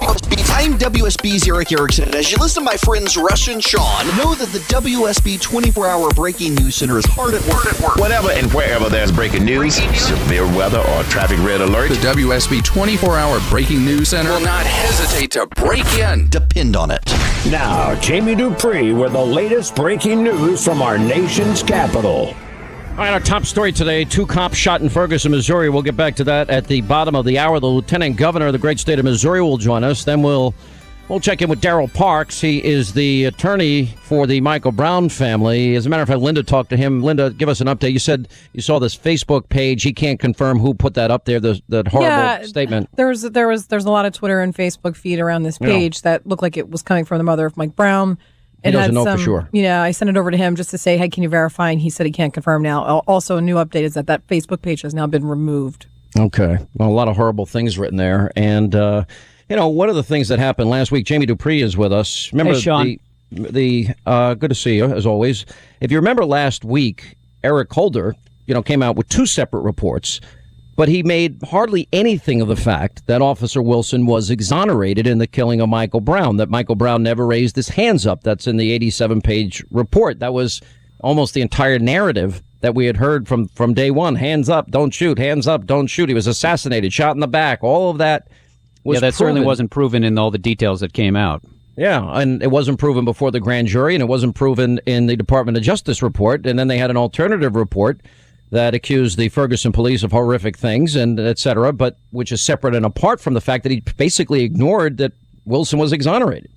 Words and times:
I'm 0.00 0.78
WSB's 0.78 1.46
Erick 1.48 1.72
Erickson. 1.72 2.04
and 2.06 2.14
As 2.14 2.30
you 2.30 2.38
listen 2.38 2.62
to 2.62 2.70
my 2.70 2.76
friends 2.76 3.16
Rush 3.16 3.48
and 3.48 3.62
Sean, 3.62 4.06
know 4.16 4.34
that 4.34 4.48
the 4.52 4.58
WSB 4.74 5.40
24 5.40 5.86
hour 5.86 6.10
breaking 6.10 6.54
news 6.54 6.76
center 6.76 6.98
is 6.98 7.04
hard 7.06 7.34
at 7.34 7.42
work. 7.46 7.96
Whatever 7.96 8.30
and 8.32 8.52
wherever 8.52 8.88
there's 8.88 9.12
breaking 9.12 9.44
news, 9.44 9.76
severe 9.76 10.44
weather, 10.56 10.78
or 10.80 11.02
traffic 11.04 11.38
red 11.40 11.60
alert, 11.60 11.88
The 11.90 11.94
WSB 11.96 12.62
24 12.64 13.16
hour 13.16 13.40
breaking 13.48 13.84
news 13.84 14.08
center 14.10 14.30
will 14.30 14.40
not 14.40 14.66
hesitate 14.66 15.30
to 15.32 15.46
break 15.46 15.86
in. 15.94 16.28
Depend 16.28 16.76
on 16.76 16.90
it. 16.90 17.02
Now, 17.50 17.94
Jamie 18.00 18.34
Dupree 18.34 18.92
with 18.92 19.12
the 19.12 19.24
latest 19.24 19.74
breaking 19.76 20.22
news 20.24 20.64
from 20.64 20.82
our 20.82 20.98
nation's 20.98 21.62
capital. 21.62 22.34
All 22.96 23.02
right, 23.02 23.12
our 23.12 23.20
top 23.20 23.44
story 23.44 23.72
today 23.72 24.04
two 24.06 24.24
cops 24.24 24.56
shot 24.56 24.80
in 24.80 24.88
Ferguson, 24.88 25.30
Missouri. 25.30 25.68
We'll 25.68 25.82
get 25.82 25.98
back 25.98 26.16
to 26.16 26.24
that 26.24 26.48
at 26.48 26.66
the 26.66 26.80
bottom 26.80 27.14
of 27.14 27.26
the 27.26 27.38
hour. 27.38 27.60
The 27.60 27.66
lieutenant 27.66 28.16
governor 28.16 28.46
of 28.46 28.52
the 28.54 28.58
great 28.58 28.78
state 28.78 28.98
of 28.98 29.04
Missouri 29.04 29.42
will 29.42 29.58
join 29.58 29.84
us. 29.84 30.04
Then 30.04 30.22
we'll. 30.22 30.54
We'll 31.08 31.20
check 31.20 31.40
in 31.40 31.48
with 31.48 31.60
Daryl 31.60 31.92
Parks. 31.94 32.40
He 32.40 32.64
is 32.64 32.92
the 32.92 33.26
attorney 33.26 33.86
for 34.02 34.26
the 34.26 34.40
Michael 34.40 34.72
Brown 34.72 35.08
family. 35.08 35.76
As 35.76 35.86
a 35.86 35.88
matter 35.88 36.02
of 36.02 36.08
fact, 36.08 36.18
Linda 36.18 36.42
talked 36.42 36.70
to 36.70 36.76
him. 36.76 37.00
Linda, 37.00 37.30
give 37.30 37.48
us 37.48 37.60
an 37.60 37.68
update. 37.68 37.92
You 37.92 38.00
said 38.00 38.26
you 38.54 38.60
saw 38.60 38.80
this 38.80 38.96
Facebook 38.96 39.48
page. 39.48 39.84
He 39.84 39.92
can't 39.92 40.18
confirm 40.18 40.58
who 40.58 40.74
put 40.74 40.94
that 40.94 41.12
up 41.12 41.24
there. 41.24 41.38
The, 41.38 41.62
that 41.68 41.86
horrible 41.86 42.10
Yeah, 42.10 42.42
statement. 42.42 42.88
There 42.96 43.06
was 43.06 43.22
there 43.22 43.46
was 43.46 43.68
there's 43.68 43.84
a 43.84 43.90
lot 43.92 44.04
of 44.04 44.14
Twitter 44.14 44.40
and 44.40 44.52
Facebook 44.52 44.96
feed 44.96 45.20
around 45.20 45.44
this 45.44 45.58
Yeah. 45.60 45.68
page 45.68 46.02
that 46.02 46.26
looked 46.26 46.42
like 46.42 46.56
it 46.56 46.70
was 46.70 46.82
coming 46.82 47.04
from 47.04 47.18
the 47.18 47.24
mother 47.24 47.46
of 47.46 47.56
Mike 47.56 47.76
Brown. 47.76 48.18
He 48.66 48.72
doesn't 48.72 48.94
know 48.94 49.04
for 49.04 49.18
sure. 49.18 49.48
You 49.52 49.62
know, 49.62 49.80
I 49.82 49.90
sent 49.90 50.08
it 50.10 50.16
over 50.16 50.30
to 50.30 50.36
him 50.36 50.56
just 50.56 50.70
to 50.70 50.78
say, 50.78 50.96
"Hey, 50.96 51.08
can 51.08 51.22
you 51.22 51.28
verify?" 51.28 51.70
And 51.70 51.80
he 51.80 51.90
said 51.90 52.06
he 52.06 52.12
can't 52.12 52.32
confirm 52.34 52.62
now. 52.62 53.00
Also, 53.06 53.36
a 53.36 53.40
new 53.40 53.56
update 53.56 53.82
is 53.82 53.94
that 53.94 54.06
that 54.06 54.26
Facebook 54.26 54.62
page 54.62 54.82
has 54.82 54.94
now 54.94 55.06
been 55.06 55.24
removed. 55.24 55.86
Okay. 56.18 56.58
Well, 56.74 56.88
a 56.88 56.90
lot 56.90 57.08
of 57.08 57.16
horrible 57.16 57.46
things 57.46 57.78
written 57.78 57.96
there. 57.98 58.32
And, 58.36 58.74
uh, 58.74 59.04
you 59.50 59.56
know, 59.56 59.68
one 59.68 59.88
of 59.90 59.96
the 59.96 60.02
things 60.02 60.28
that 60.28 60.38
happened 60.38 60.70
last 60.70 60.90
week, 60.90 61.04
Jamie 61.04 61.26
Dupree 61.26 61.60
is 61.60 61.76
with 61.76 61.92
us. 61.92 62.32
Remember 62.32 62.54
Hey, 62.54 62.60
Sean. 62.60 62.84
the, 62.86 63.50
the 63.50 63.88
uh, 64.06 64.34
good 64.34 64.48
to 64.48 64.54
see 64.54 64.76
you, 64.76 64.86
as 64.86 65.04
always. 65.04 65.44
If 65.80 65.90
you 65.90 65.98
remember 65.98 66.24
last 66.24 66.64
week, 66.64 67.16
Eric 67.44 67.70
Holder, 67.72 68.14
you 68.46 68.54
know, 68.54 68.62
came 68.62 68.82
out 68.82 68.96
with 68.96 69.08
two 69.08 69.26
separate 69.26 69.60
reports, 69.60 70.20
but 70.76 70.88
he 70.88 71.02
made 71.02 71.40
hardly 71.50 71.88
anything 71.92 72.40
of 72.40 72.48
the 72.48 72.56
fact 72.56 73.06
that 73.06 73.22
Officer 73.22 73.62
Wilson 73.62 74.06
was 74.06 74.30
exonerated 74.30 75.06
in 75.06 75.18
the 75.18 75.26
killing 75.26 75.60
of 75.60 75.68
Michael 75.68 76.00
Brown, 76.00 76.36
that 76.36 76.50
Michael 76.50 76.74
Brown 76.74 77.02
never 77.02 77.26
raised 77.26 77.56
his 77.56 77.70
hands 77.70 78.06
up. 78.06 78.22
That's 78.22 78.46
in 78.46 78.58
the 78.58 78.70
87 78.72 79.22
page 79.22 79.64
report. 79.70 80.20
That 80.20 80.34
was 80.34 80.60
almost 81.00 81.34
the 81.34 81.40
entire 81.40 81.78
narrative 81.78 82.42
that 82.60 82.74
we 82.74 82.86
had 82.86 82.96
heard 82.96 83.28
from 83.28 83.48
from 83.48 83.74
day 83.74 83.90
one 83.90 84.16
hands 84.16 84.48
up 84.48 84.70
don't 84.70 84.92
shoot 84.92 85.18
hands 85.18 85.46
up 85.46 85.66
don't 85.66 85.86
shoot 85.88 86.08
he 86.08 86.14
was 86.14 86.26
assassinated 86.26 86.92
shot 86.92 87.14
in 87.14 87.20
the 87.20 87.28
back 87.28 87.62
all 87.62 87.90
of 87.90 87.98
that 87.98 88.28
was 88.82 88.96
yeah, 88.96 89.00
that 89.00 89.14
certainly 89.14 89.42
wasn't 89.42 89.70
proven 89.70 90.02
in 90.02 90.16
all 90.18 90.30
the 90.30 90.38
details 90.38 90.80
that 90.80 90.92
came 90.92 91.14
out. 91.14 91.42
yeah 91.76 92.18
and 92.18 92.42
it 92.42 92.50
wasn't 92.50 92.78
proven 92.78 93.04
before 93.04 93.30
the 93.30 93.38
grand 93.40 93.68
jury 93.68 93.94
and 93.94 94.02
it 94.02 94.06
wasn't 94.06 94.34
proven 94.34 94.80
in 94.86 95.06
the 95.06 95.16
department 95.16 95.56
of 95.56 95.62
justice 95.62 96.02
report 96.02 96.46
and 96.46 96.58
then 96.58 96.66
they 96.66 96.78
had 96.78 96.90
an 96.90 96.96
alternative 96.96 97.54
report 97.54 98.00
that 98.50 98.74
accused 98.74 99.18
the 99.18 99.28
ferguson 99.28 99.72
police 99.72 100.02
of 100.02 100.12
horrific 100.12 100.56
things 100.56 100.96
and 100.96 101.18
etc. 101.18 101.72
but 101.72 101.96
which 102.10 102.32
is 102.32 102.42
separate 102.42 102.74
and 102.74 102.86
apart 102.86 103.20
from 103.20 103.34
the 103.34 103.40
fact 103.40 103.62
that 103.62 103.72
he 103.72 103.80
basically 103.96 104.42
ignored 104.42 104.96
that 104.98 105.12
wilson 105.44 105.78
was 105.78 105.92
exonerated 105.92 106.50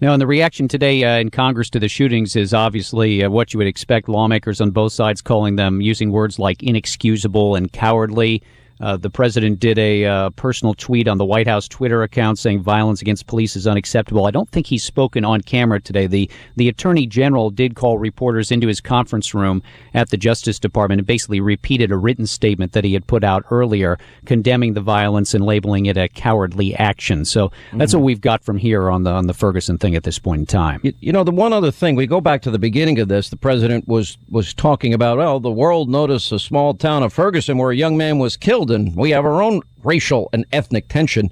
Now, 0.00 0.12
and 0.12 0.22
the 0.22 0.28
reaction 0.28 0.68
today 0.68 1.02
uh, 1.02 1.18
in 1.18 1.30
Congress 1.30 1.70
to 1.70 1.80
the 1.80 1.88
shootings 1.88 2.36
is 2.36 2.54
obviously 2.54 3.24
uh, 3.24 3.30
what 3.30 3.52
you 3.52 3.58
would 3.58 3.66
expect. 3.66 4.08
Lawmakers 4.08 4.60
on 4.60 4.70
both 4.70 4.92
sides 4.92 5.20
calling 5.20 5.56
them 5.56 5.80
using 5.80 6.12
words 6.12 6.38
like 6.38 6.62
inexcusable 6.62 7.56
and 7.56 7.72
cowardly. 7.72 8.40
Uh, 8.80 8.96
the 8.96 9.10
president 9.10 9.60
did 9.60 9.78
a 9.78 10.04
uh, 10.04 10.30
personal 10.30 10.74
tweet 10.74 11.08
on 11.08 11.18
the 11.18 11.24
White 11.24 11.46
House 11.46 11.68
Twitter 11.68 12.02
account 12.02 12.38
saying 12.38 12.62
violence 12.62 13.02
against 13.02 13.26
police 13.26 13.56
is 13.56 13.66
unacceptable. 13.66 14.26
I 14.26 14.30
don't 14.30 14.48
think 14.50 14.66
he's 14.66 14.84
spoken 14.84 15.24
on 15.24 15.40
camera 15.40 15.80
today. 15.80 16.06
The 16.06 16.30
the 16.56 16.68
attorney 16.68 17.06
general 17.06 17.50
did 17.50 17.74
call 17.74 17.98
reporters 17.98 18.50
into 18.50 18.68
his 18.68 18.80
conference 18.80 19.34
room 19.34 19.62
at 19.94 20.10
the 20.10 20.16
Justice 20.16 20.58
Department 20.58 21.00
and 21.00 21.06
basically 21.06 21.40
repeated 21.40 21.90
a 21.90 21.96
written 21.96 22.26
statement 22.26 22.72
that 22.72 22.84
he 22.84 22.92
had 22.92 23.06
put 23.06 23.24
out 23.24 23.44
earlier, 23.50 23.98
condemning 24.26 24.74
the 24.74 24.80
violence 24.80 25.34
and 25.34 25.44
labeling 25.44 25.86
it 25.86 25.96
a 25.96 26.08
cowardly 26.08 26.74
action. 26.76 27.24
So 27.24 27.50
that's 27.72 27.94
what 27.94 28.02
we've 28.02 28.20
got 28.20 28.42
from 28.44 28.58
here 28.58 28.90
on 28.90 29.04
the 29.04 29.10
on 29.10 29.26
the 29.26 29.34
Ferguson 29.34 29.78
thing 29.78 29.96
at 29.96 30.04
this 30.04 30.18
point 30.18 30.40
in 30.40 30.46
time. 30.46 30.80
You, 30.82 30.92
you 31.00 31.12
know, 31.12 31.24
the 31.24 31.32
one 31.32 31.52
other 31.52 31.70
thing 31.70 31.96
we 31.96 32.06
go 32.06 32.20
back 32.20 32.42
to 32.42 32.50
the 32.50 32.58
beginning 32.58 32.98
of 32.98 33.08
this. 33.08 33.28
The 33.30 33.36
president 33.36 33.88
was 33.88 34.18
was 34.30 34.54
talking 34.54 34.94
about, 34.94 35.18
well, 35.18 35.40
the 35.40 35.50
world 35.50 35.88
noticed 35.88 36.32
a 36.32 36.38
small 36.38 36.74
town 36.74 37.02
of 37.02 37.12
Ferguson 37.12 37.58
where 37.58 37.70
a 37.70 37.76
young 37.76 37.96
man 37.96 38.18
was 38.18 38.36
killed, 38.36 38.67
and 38.70 38.94
we 38.96 39.10
have 39.10 39.24
our 39.24 39.42
own 39.42 39.62
racial 39.82 40.28
and 40.32 40.44
ethnic 40.52 40.88
tension. 40.88 41.30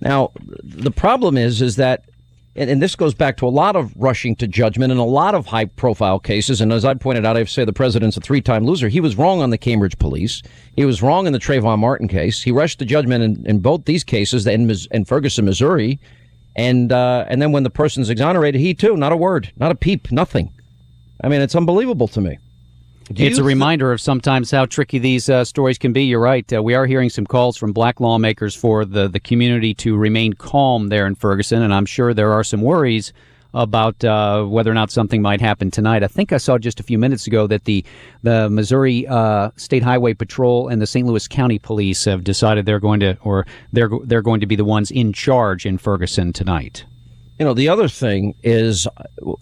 Now, 0.00 0.32
the 0.62 0.90
problem 0.90 1.36
is, 1.36 1.62
is 1.62 1.76
that, 1.76 2.04
and, 2.56 2.68
and 2.68 2.82
this 2.82 2.96
goes 2.96 3.14
back 3.14 3.36
to 3.38 3.46
a 3.46 3.48
lot 3.48 3.76
of 3.76 3.92
rushing 3.96 4.34
to 4.36 4.46
judgment 4.46 4.90
in 4.90 4.98
a 4.98 5.04
lot 5.04 5.34
of 5.34 5.46
high 5.46 5.66
profile 5.66 6.18
cases. 6.18 6.60
And 6.60 6.72
as 6.72 6.84
I 6.84 6.94
pointed 6.94 7.24
out, 7.24 7.36
I 7.36 7.44
say 7.44 7.64
the 7.64 7.72
president's 7.72 8.16
a 8.16 8.20
three 8.20 8.40
time 8.40 8.66
loser. 8.66 8.88
He 8.88 9.00
was 9.00 9.16
wrong 9.16 9.40
on 9.40 9.50
the 9.50 9.58
Cambridge 9.58 9.98
police. 9.98 10.42
He 10.74 10.84
was 10.84 11.02
wrong 11.02 11.26
in 11.26 11.32
the 11.32 11.38
Trayvon 11.38 11.78
Martin 11.78 12.08
case. 12.08 12.42
He 12.42 12.50
rushed 12.50 12.78
to 12.80 12.84
judgment 12.84 13.22
in, 13.22 13.46
in 13.46 13.58
both 13.60 13.84
these 13.84 14.04
cases 14.04 14.46
in, 14.46 14.70
in 14.90 15.04
Ferguson, 15.04 15.44
Missouri. 15.44 16.00
And 16.54 16.92
uh, 16.92 17.24
and 17.28 17.40
then 17.40 17.52
when 17.52 17.62
the 17.62 17.70
person's 17.70 18.10
exonerated, 18.10 18.60
he 18.60 18.74
too, 18.74 18.96
not 18.96 19.12
a 19.12 19.16
word, 19.16 19.50
not 19.56 19.72
a 19.72 19.74
peep, 19.74 20.12
nothing. 20.12 20.52
I 21.24 21.28
mean, 21.28 21.40
it's 21.40 21.54
unbelievable 21.54 22.08
to 22.08 22.20
me. 22.20 22.38
Do 23.12 23.24
it's 23.24 23.38
you 23.38 23.44
a 23.44 23.46
reminder 23.46 23.92
of 23.92 24.00
sometimes 24.00 24.50
how 24.50 24.66
tricky 24.66 24.98
these 24.98 25.28
uh, 25.28 25.44
stories 25.44 25.78
can 25.78 25.92
be. 25.92 26.04
You're 26.04 26.20
right. 26.20 26.50
Uh, 26.52 26.62
we 26.62 26.74
are 26.74 26.86
hearing 26.86 27.10
some 27.10 27.26
calls 27.26 27.56
from 27.56 27.72
black 27.72 28.00
lawmakers 28.00 28.54
for 28.54 28.84
the, 28.84 29.08
the 29.08 29.20
community 29.20 29.74
to 29.74 29.96
remain 29.96 30.32
calm 30.34 30.88
there 30.88 31.06
in 31.06 31.14
Ferguson, 31.14 31.62
and 31.62 31.74
I'm 31.74 31.86
sure 31.86 32.14
there 32.14 32.32
are 32.32 32.44
some 32.44 32.62
worries 32.62 33.12
about 33.54 34.02
uh, 34.04 34.44
whether 34.44 34.70
or 34.70 34.74
not 34.74 34.90
something 34.90 35.20
might 35.20 35.40
happen 35.40 35.70
tonight. 35.70 36.02
I 36.02 36.08
think 36.08 36.32
I 36.32 36.38
saw 36.38 36.58
just 36.58 36.80
a 36.80 36.82
few 36.82 36.98
minutes 36.98 37.26
ago 37.26 37.46
that 37.48 37.64
the 37.64 37.84
the 38.22 38.48
Missouri 38.48 39.06
uh, 39.06 39.50
State 39.56 39.82
Highway 39.82 40.14
Patrol 40.14 40.68
and 40.68 40.80
the 40.80 40.86
St. 40.86 41.06
Louis 41.06 41.28
County 41.28 41.58
Police 41.58 42.04
have 42.06 42.24
decided 42.24 42.64
they're 42.64 42.80
going 42.80 43.00
to, 43.00 43.18
or 43.22 43.46
they're 43.72 43.90
they're 44.04 44.22
going 44.22 44.40
to 44.40 44.46
be 44.46 44.56
the 44.56 44.64
ones 44.64 44.90
in 44.90 45.12
charge 45.12 45.66
in 45.66 45.78
Ferguson 45.78 46.32
tonight. 46.32 46.84
You 47.38 47.44
know, 47.44 47.54
the 47.54 47.68
other 47.68 47.88
thing 47.88 48.34
is, 48.42 48.86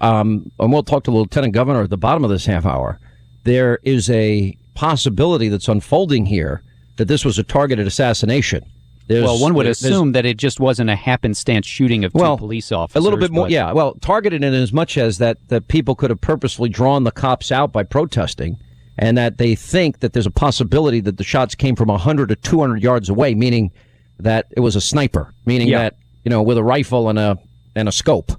um, 0.00 0.50
and 0.58 0.72
we'll 0.72 0.82
talk 0.82 1.04
to 1.04 1.10
the 1.10 1.16
lieutenant 1.16 1.52
governor 1.52 1.82
at 1.82 1.90
the 1.90 1.96
bottom 1.96 2.24
of 2.24 2.30
this 2.30 2.46
half 2.46 2.64
hour. 2.64 2.98
There 3.44 3.78
is 3.82 4.10
a 4.10 4.56
possibility 4.74 5.48
that's 5.48 5.68
unfolding 5.68 6.26
here 6.26 6.62
that 6.96 7.06
this 7.06 7.24
was 7.24 7.38
a 7.38 7.42
targeted 7.42 7.86
assassination. 7.86 8.64
There's, 9.06 9.24
well, 9.24 9.40
one 9.40 9.54
would 9.54 9.66
assume 9.66 10.12
that 10.12 10.24
it 10.24 10.36
just 10.36 10.60
wasn't 10.60 10.88
a 10.88 10.94
happenstance 10.94 11.66
shooting 11.66 12.04
of 12.04 12.12
two 12.12 12.18
well, 12.20 12.38
police 12.38 12.70
officers. 12.70 13.00
A 13.00 13.02
little 13.02 13.18
bit 13.18 13.32
more, 13.32 13.46
but- 13.46 13.50
yeah. 13.50 13.72
Well, 13.72 13.94
targeted 14.00 14.44
in 14.44 14.54
as 14.54 14.72
much 14.72 14.96
as 14.96 15.18
that 15.18 15.36
that 15.48 15.66
people 15.66 15.96
could 15.96 16.10
have 16.10 16.20
purposefully 16.20 16.68
drawn 16.68 17.02
the 17.02 17.10
cops 17.10 17.50
out 17.50 17.72
by 17.72 17.82
protesting, 17.82 18.56
and 18.96 19.18
that 19.18 19.38
they 19.38 19.56
think 19.56 19.98
that 19.98 20.12
there's 20.12 20.26
a 20.26 20.30
possibility 20.30 21.00
that 21.00 21.16
the 21.16 21.24
shots 21.24 21.56
came 21.56 21.74
from 21.74 21.88
100 21.88 22.28
to 22.28 22.36
200 22.36 22.82
yards 22.82 23.08
away, 23.08 23.34
meaning 23.34 23.72
that 24.20 24.46
it 24.52 24.60
was 24.60 24.76
a 24.76 24.80
sniper, 24.80 25.34
meaning 25.44 25.66
Yeah. 25.68 25.78
that 25.78 25.96
you 26.24 26.30
know 26.30 26.42
with 26.42 26.56
a 26.58 26.62
rifle 26.62 27.08
and 27.08 27.18
a 27.18 27.36
and 27.74 27.88
a 27.88 27.92
scope, 27.92 28.30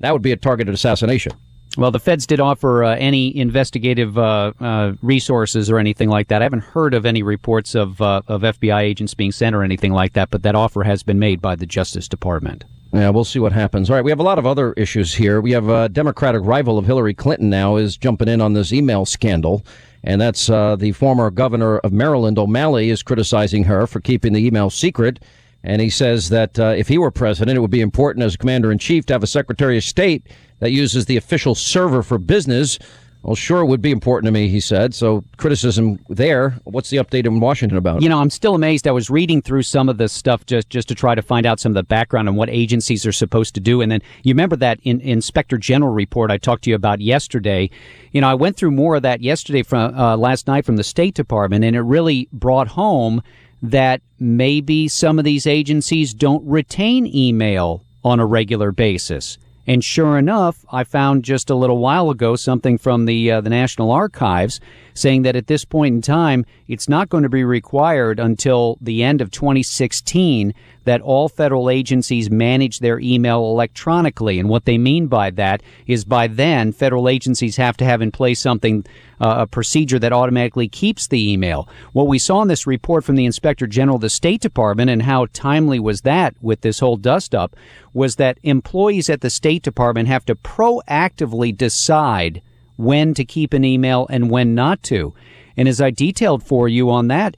that 0.00 0.12
would 0.12 0.22
be 0.22 0.32
a 0.32 0.36
targeted 0.36 0.74
assassination. 0.74 1.32
Well, 1.76 1.92
the 1.92 2.00
feds 2.00 2.26
did 2.26 2.40
offer 2.40 2.82
uh, 2.82 2.96
any 2.96 3.36
investigative 3.36 4.18
uh, 4.18 4.52
uh, 4.60 4.92
resources 5.02 5.70
or 5.70 5.78
anything 5.78 6.08
like 6.08 6.28
that. 6.28 6.42
I 6.42 6.44
haven't 6.44 6.64
heard 6.64 6.94
of 6.94 7.06
any 7.06 7.22
reports 7.22 7.74
of 7.74 8.00
uh, 8.00 8.22
of 8.26 8.42
FBI 8.42 8.80
agents 8.80 9.14
being 9.14 9.30
sent 9.30 9.54
or 9.54 9.62
anything 9.62 9.92
like 9.92 10.14
that, 10.14 10.30
but 10.30 10.42
that 10.42 10.56
offer 10.56 10.82
has 10.82 11.02
been 11.02 11.18
made 11.18 11.40
by 11.40 11.54
the 11.54 11.66
Justice 11.66 12.08
Department. 12.08 12.64
Yeah, 12.92 13.10
we'll 13.10 13.24
see 13.24 13.38
what 13.38 13.52
happens. 13.52 13.88
All 13.88 13.94
right, 13.94 14.04
we 14.04 14.10
have 14.10 14.18
a 14.18 14.24
lot 14.24 14.40
of 14.40 14.46
other 14.46 14.72
issues 14.72 15.14
here. 15.14 15.40
We 15.40 15.52
have 15.52 15.68
a 15.68 15.88
Democratic 15.88 16.42
rival 16.42 16.76
of 16.76 16.86
Hillary 16.86 17.14
Clinton 17.14 17.48
now 17.48 17.76
is 17.76 17.96
jumping 17.96 18.26
in 18.26 18.40
on 18.40 18.52
this 18.54 18.72
email 18.72 19.06
scandal, 19.06 19.64
and 20.02 20.20
that's 20.20 20.50
uh, 20.50 20.74
the 20.74 20.90
former 20.90 21.30
governor 21.30 21.78
of 21.78 21.92
Maryland, 21.92 22.36
O'Malley, 22.36 22.90
is 22.90 23.04
criticizing 23.04 23.64
her 23.64 23.86
for 23.86 24.00
keeping 24.00 24.32
the 24.32 24.44
email 24.44 24.70
secret. 24.70 25.20
And 25.62 25.80
he 25.80 25.90
says 25.90 26.30
that 26.30 26.58
uh, 26.58 26.74
if 26.76 26.88
he 26.88 26.98
were 26.98 27.10
president, 27.10 27.56
it 27.56 27.60
would 27.60 27.70
be 27.70 27.82
important 27.82 28.24
as 28.24 28.36
commander 28.36 28.72
in 28.72 28.78
chief 28.78 29.06
to 29.06 29.12
have 29.12 29.22
a 29.22 29.28
secretary 29.28 29.76
of 29.76 29.84
state 29.84 30.26
that 30.60 30.70
uses 30.70 31.06
the 31.06 31.16
official 31.16 31.54
server 31.54 32.02
for 32.02 32.18
business. 32.18 32.78
Well, 33.22 33.34
sure, 33.34 33.60
it 33.60 33.66
would 33.66 33.82
be 33.82 33.90
important 33.90 34.28
to 34.28 34.32
me, 34.32 34.48
he 34.48 34.60
said. 34.60 34.94
So, 34.94 35.24
criticism 35.36 35.98
there. 36.08 36.58
What's 36.64 36.88
the 36.88 36.96
update 36.96 37.26
in 37.26 37.38
Washington 37.38 37.76
about? 37.76 38.00
You 38.00 38.08
know, 38.08 38.18
I'm 38.18 38.30
still 38.30 38.54
amazed. 38.54 38.88
I 38.88 38.92
was 38.92 39.10
reading 39.10 39.42
through 39.42 39.62
some 39.62 39.90
of 39.90 39.98
this 39.98 40.10
stuff 40.10 40.46
just 40.46 40.70
just 40.70 40.88
to 40.88 40.94
try 40.94 41.14
to 41.14 41.20
find 41.20 41.44
out 41.44 41.60
some 41.60 41.72
of 41.72 41.74
the 41.74 41.82
background 41.82 42.30
on 42.30 42.36
what 42.36 42.48
agencies 42.48 43.04
are 43.04 43.12
supposed 43.12 43.54
to 43.56 43.60
do. 43.60 43.82
And 43.82 43.92
then 43.92 44.00
you 44.22 44.32
remember 44.32 44.56
that 44.56 44.80
in, 44.84 45.02
Inspector 45.02 45.56
General 45.58 45.92
report 45.92 46.30
I 46.30 46.38
talked 46.38 46.64
to 46.64 46.70
you 46.70 46.76
about 46.76 47.02
yesterday. 47.02 47.68
You 48.12 48.22
know, 48.22 48.28
I 48.28 48.34
went 48.34 48.56
through 48.56 48.70
more 48.70 48.96
of 48.96 49.02
that 49.02 49.20
yesterday 49.20 49.64
from 49.64 49.94
uh, 49.94 50.16
last 50.16 50.46
night 50.46 50.64
from 50.64 50.76
the 50.76 50.84
State 50.84 51.14
Department, 51.14 51.62
and 51.62 51.76
it 51.76 51.82
really 51.82 52.26
brought 52.32 52.68
home 52.68 53.22
that 53.62 54.00
maybe 54.18 54.88
some 54.88 55.18
of 55.18 55.26
these 55.26 55.46
agencies 55.46 56.14
don't 56.14 56.46
retain 56.46 57.06
email 57.06 57.84
on 58.02 58.18
a 58.18 58.24
regular 58.24 58.72
basis. 58.72 59.36
And 59.66 59.84
sure 59.84 60.18
enough, 60.18 60.64
I 60.72 60.84
found 60.84 61.22
just 61.22 61.50
a 61.50 61.54
little 61.54 61.78
while 61.78 62.10
ago 62.10 62.34
something 62.36 62.78
from 62.78 63.04
the 63.04 63.30
uh, 63.30 63.40
the 63.40 63.50
National 63.50 63.90
Archives 63.90 64.60
saying 65.00 65.22
that 65.22 65.36
at 65.36 65.46
this 65.46 65.64
point 65.64 65.94
in 65.94 66.02
time, 66.02 66.44
it's 66.68 66.88
not 66.88 67.08
going 67.08 67.22
to 67.22 67.28
be 67.28 67.44
required 67.44 68.20
until 68.20 68.78
the 68.80 69.02
end 69.02 69.20
of 69.20 69.30
2016 69.30 70.54
that 70.84 71.00
all 71.00 71.28
federal 71.28 71.68
agencies 71.68 72.30
manage 72.30 72.78
their 72.78 72.98
email 73.00 73.44
electronically. 73.44 74.38
And 74.38 74.48
what 74.48 74.64
they 74.64 74.78
mean 74.78 75.06
by 75.06 75.30
that 75.30 75.62
is 75.86 76.04
by 76.04 76.26
then, 76.26 76.72
federal 76.72 77.08
agencies 77.08 77.56
have 77.56 77.76
to 77.78 77.84
have 77.84 78.02
in 78.02 78.10
place 78.10 78.40
something, 78.40 78.84
uh, 79.20 79.36
a 79.40 79.46
procedure 79.46 79.98
that 79.98 80.12
automatically 80.12 80.68
keeps 80.68 81.06
the 81.06 81.30
email. 81.32 81.68
What 81.92 82.08
we 82.08 82.18
saw 82.18 82.42
in 82.42 82.48
this 82.48 82.66
report 82.66 83.04
from 83.04 83.16
the 83.16 83.26
Inspector 83.26 83.66
General 83.66 83.96
of 83.96 84.02
the 84.02 84.10
State 84.10 84.40
Department 84.40 84.90
and 84.90 85.02
how 85.02 85.26
timely 85.32 85.78
was 85.78 86.00
that 86.02 86.34
with 86.40 86.62
this 86.62 86.80
whole 86.80 86.96
dust 86.96 87.34
up 87.34 87.56
was 87.92 88.16
that 88.16 88.38
employees 88.42 89.10
at 89.10 89.20
the 89.20 89.30
State 89.30 89.62
Department 89.62 90.08
have 90.08 90.24
to 90.24 90.34
proactively 90.34 91.56
decide 91.56 92.42
when 92.80 93.14
to 93.14 93.24
keep 93.24 93.52
an 93.52 93.64
email 93.64 94.06
and 94.10 94.30
when 94.30 94.54
not 94.54 94.82
to. 94.84 95.14
And 95.56 95.68
as 95.68 95.80
I 95.80 95.90
detailed 95.90 96.42
for 96.42 96.68
you 96.68 96.90
on 96.90 97.08
that, 97.08 97.36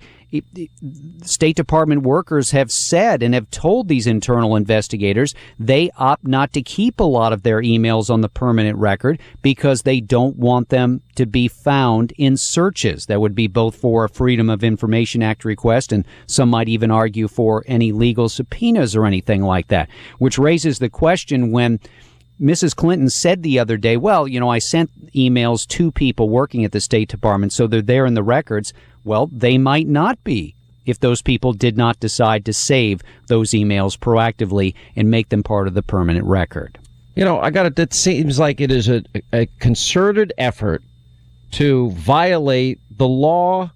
State 1.25 1.57
Department 1.57 2.03
workers 2.03 2.53
have 2.53 2.73
said 2.73 3.23
and 3.23 3.35
have 3.35 3.51
told 3.51 3.89
these 3.89 4.07
internal 4.07 4.57
investigators 4.57 5.35
they 5.59 5.91
opt 5.99 6.27
not 6.27 6.55
to 6.55 6.63
keep 6.63 7.01
a 7.01 7.05
lot 7.05 7.35
of 7.35 7.43
their 7.43 7.61
emails 7.61 8.09
on 8.09 8.23
the 8.23 8.31
permanent 8.31 8.79
record 8.79 9.21
because 9.43 9.83
they 9.83 10.01
don't 10.01 10.37
want 10.37 10.71
them 10.71 11.03
to 11.17 11.27
be 11.27 11.49
found 11.49 12.13
in 12.17 12.39
searches. 12.39 13.07
That 13.07 13.21
would 13.21 13.35
be 13.35 13.47
both 13.47 13.77
for 13.77 14.05
a 14.05 14.09
Freedom 14.09 14.49
of 14.49 14.65
Information 14.65 15.23
Act 15.23 15.45
request 15.45 15.93
and 15.93 16.07
some 16.27 16.49
might 16.49 16.69
even 16.69 16.91
argue 16.91 17.29
for 17.29 17.63
any 17.67 17.93
legal 17.93 18.31
subpoenas 18.31 18.97
or 18.97 19.05
anything 19.05 19.43
like 19.43 19.69
that, 19.69 19.91
which 20.19 20.39
raises 20.39 20.79
the 20.79 20.89
question 20.89 21.53
when 21.53 21.79
Mrs. 22.41 22.75
Clinton 22.75 23.09
said 23.09 23.43
the 23.43 23.59
other 23.59 23.77
day, 23.77 23.97
well, 23.97 24.27
you 24.27 24.41
know, 24.41 24.49
I 24.49 24.59
sent 24.59 25.13
emails 25.13 25.67
to 25.69 25.93
people 25.93 26.29
working 26.29 26.65
at 26.65 26.73
the 26.73 26.81
State 26.81 27.09
Department, 27.09 27.53
so 27.53 27.67
they're 27.67 27.83
there 27.83 28.07
in 28.07 28.15
the 28.15 28.23
records. 28.23 28.73
Well, 29.05 29.29
they 29.29 29.59
might 29.59 29.87
not 29.87 30.23
be 30.25 30.55
if 30.85 30.99
those 30.99 31.23
people 31.23 31.53
did 31.53 31.77
not 31.77 32.01
decide 32.01 32.45
to 32.45 32.53
save 32.53 33.03
those 33.29 33.51
emails 33.51 33.97
proactively 33.97 34.75
and 34.97 35.11
make 35.11 35.29
them 35.29 35.43
part 35.43 35.69
of 35.69 35.75
the 35.75 35.83
permanent 35.83 36.27
record. 36.27 36.79
You 37.15 37.25
know, 37.25 37.39
I 37.39 37.51
got 37.51 37.67
it. 37.67 37.79
It 37.79 37.93
seems 37.93 38.39
like 38.39 38.61
it 38.61 38.73
is 38.73 38.89
a, 38.89 39.03
a 39.33 39.47
concerted 39.61 40.33
effort 40.39 40.83
to 41.53 41.91
violate 41.91 42.81
the 42.97 43.07
law, 43.07 43.71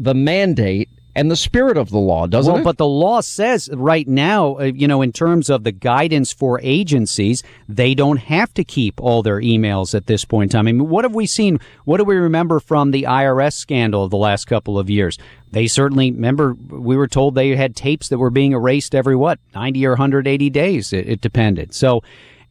the 0.00 0.14
mandate, 0.14 0.88
and 1.16 1.30
the 1.30 1.36
spirit 1.36 1.78
of 1.78 1.88
the 1.88 1.98
law, 1.98 2.26
doesn't 2.26 2.52
well, 2.52 2.60
it? 2.60 2.64
But 2.64 2.76
the 2.76 2.86
law 2.86 3.22
says 3.22 3.70
right 3.72 4.06
now, 4.06 4.58
uh, 4.58 4.64
you 4.64 4.86
know, 4.86 5.00
in 5.00 5.12
terms 5.12 5.48
of 5.48 5.64
the 5.64 5.72
guidance 5.72 6.30
for 6.30 6.60
agencies, 6.62 7.42
they 7.66 7.94
don't 7.94 8.18
have 8.18 8.52
to 8.52 8.62
keep 8.62 9.00
all 9.00 9.22
their 9.22 9.40
emails 9.40 9.94
at 9.94 10.08
this 10.08 10.26
point 10.26 10.52
in 10.52 10.58
time. 10.58 10.68
I 10.68 10.72
mean, 10.72 10.90
what 10.90 11.06
have 11.06 11.14
we 11.14 11.26
seen? 11.26 11.58
What 11.86 11.96
do 11.96 12.04
we 12.04 12.16
remember 12.16 12.60
from 12.60 12.90
the 12.90 13.04
IRS 13.04 13.54
scandal 13.54 14.04
of 14.04 14.10
the 14.10 14.18
last 14.18 14.44
couple 14.44 14.78
of 14.78 14.90
years? 14.90 15.16
They 15.52 15.66
certainly 15.68 16.10
remember 16.10 16.52
we 16.52 16.98
were 16.98 17.08
told 17.08 17.34
they 17.34 17.56
had 17.56 17.74
tapes 17.74 18.10
that 18.10 18.18
were 18.18 18.28
being 18.28 18.52
erased 18.52 18.94
every 18.94 19.16
what 19.16 19.40
90 19.54 19.86
or 19.86 19.92
180 19.92 20.50
days. 20.50 20.92
It, 20.92 21.08
it 21.08 21.22
depended. 21.22 21.72
So, 21.72 22.02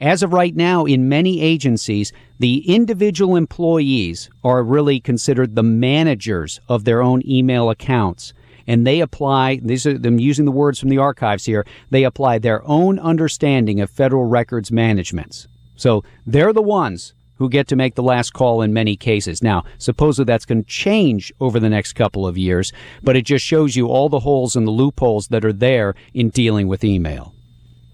as 0.02 0.24
of 0.24 0.34
right 0.34 0.56
now, 0.56 0.86
in 0.86 1.08
many 1.08 1.40
agencies, 1.40 2.12
the 2.40 2.68
individual 2.68 3.36
employees 3.36 4.32
are 4.44 4.64
really 4.64 5.00
considered 5.00 5.54
the 5.54 5.64
managers 5.64 6.60
of 6.68 6.84
their 6.84 7.04
own 7.04 7.22
email 7.26 7.70
accounts 7.70 8.34
and 8.68 8.86
they 8.86 9.00
apply 9.00 9.60
these 9.64 9.86
are 9.86 9.98
them 9.98 10.20
using 10.20 10.46
the 10.46 10.52
words 10.52 10.80
from 10.80 10.90
the 10.90 10.98
archives 10.98 11.46
here 11.46 11.66
they 11.90 12.04
apply 12.04 12.38
their 12.38 12.66
own 12.68 13.00
understanding 13.00 13.80
of 13.80 13.90
federal 13.90 14.26
records 14.26 14.72
management 14.72 15.48
so 15.76 16.04
they're 16.26 16.54
the 16.54 16.62
ones 16.62 17.14
who 17.38 17.50
get 17.50 17.68
to 17.68 17.76
make 17.76 17.96
the 17.96 18.04
last 18.04 18.34
call 18.34 18.62
in 18.62 18.74
many 18.74 18.96
cases. 18.96 19.44
Now, 19.44 19.64
supposedly 19.78 20.26
that's 20.32 20.46
going 20.46 20.64
to 20.64 20.70
change 20.70 21.34
over 21.40 21.60
the 21.60 21.70
next 21.70 21.94
couple 21.94 22.26
of 22.26 22.38
years, 22.38 22.72
but 23.04 23.16
it 23.16 23.26
just 23.26 23.46
shows 23.46 23.76
you 23.76 23.88
all 23.88 24.10
the 24.10 24.20
holes 24.20 24.56
and 24.56 24.66
the 24.66 24.72
loopholes 24.72 25.28
that 25.28 25.46
are 25.46 25.54
there 25.54 25.96
in 26.14 26.30
dealing 26.30 26.68
with 26.68 26.84
email. 26.84 27.35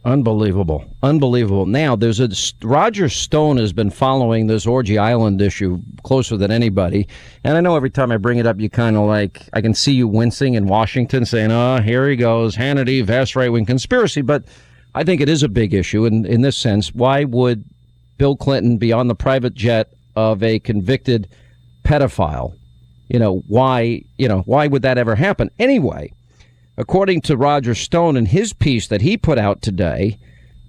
Unbelievable. 0.04 0.84
Unbelievable. 1.04 1.68
Now, 1.68 1.96
there's 1.96 2.20
a 2.20 2.30
Roger 2.64 3.08
Stone 3.08 3.58
has 3.58 3.72
been 3.72 3.92
following 3.92 4.48
this 4.48 4.66
Orgy 4.66 4.98
Island 4.98 5.40
issue 5.42 5.80
closer 6.02 6.38
than 6.38 6.50
anybody. 6.50 7.08
And 7.44 7.56
I 7.56 7.62
know 7.62 7.76
every 7.76 7.92
time 7.92 8.12
I 8.12 8.18
bring 8.18 8.40
it 8.40 8.48
up, 8.48 8.60
you 8.60 8.68
kind 8.68 8.98
of 8.98 9.06
like, 9.06 9.48
I 9.54 9.62
can 9.62 9.76
see 9.76 9.92
you 9.92 10.08
wincing 10.08 10.56
in 10.56 10.66
Washington 10.66 11.24
saying, 11.26 11.52
oh, 11.52 11.82
here 11.82 12.10
he 12.10 12.16
goes, 12.16 12.56
Hannity, 12.56 13.04
vast 13.06 13.36
right 13.36 13.52
wing 13.52 13.66
conspiracy. 13.66 14.22
But 14.22 14.46
I 14.96 15.04
think 15.04 15.22
it 15.22 15.30
is 15.30 15.44
a 15.44 15.50
big 15.50 15.72
issue 15.72 16.06
in, 16.06 16.26
in 16.26 16.42
this 16.42 16.58
sense. 16.58 16.96
Why 16.96 17.24
would 17.24 17.64
Bill 18.18 18.36
Clinton 18.36 18.80
be 18.80 18.92
on 18.92 19.08
the 19.08 19.16
private 19.16 19.54
jet 19.54 19.94
of 20.16 20.42
a 20.42 20.58
convicted 20.60 21.30
pedophile? 21.84 22.56
You 23.08 23.20
know, 23.20 23.44
why, 23.48 24.02
you 24.18 24.28
know, 24.28 24.40
why 24.42 24.66
would 24.66 24.82
that 24.82 24.98
ever 24.98 25.16
happen? 25.16 25.52
Anyway, 25.60 26.12
According 26.78 27.22
to 27.22 27.38
Roger 27.38 27.76
Stone 27.76 28.18
in 28.18 28.28
his 28.28 28.54
piece 28.54 28.88
that 28.88 29.02
he 29.02 29.18
put 29.18 29.38
out 29.38 29.62
today, 29.62 30.18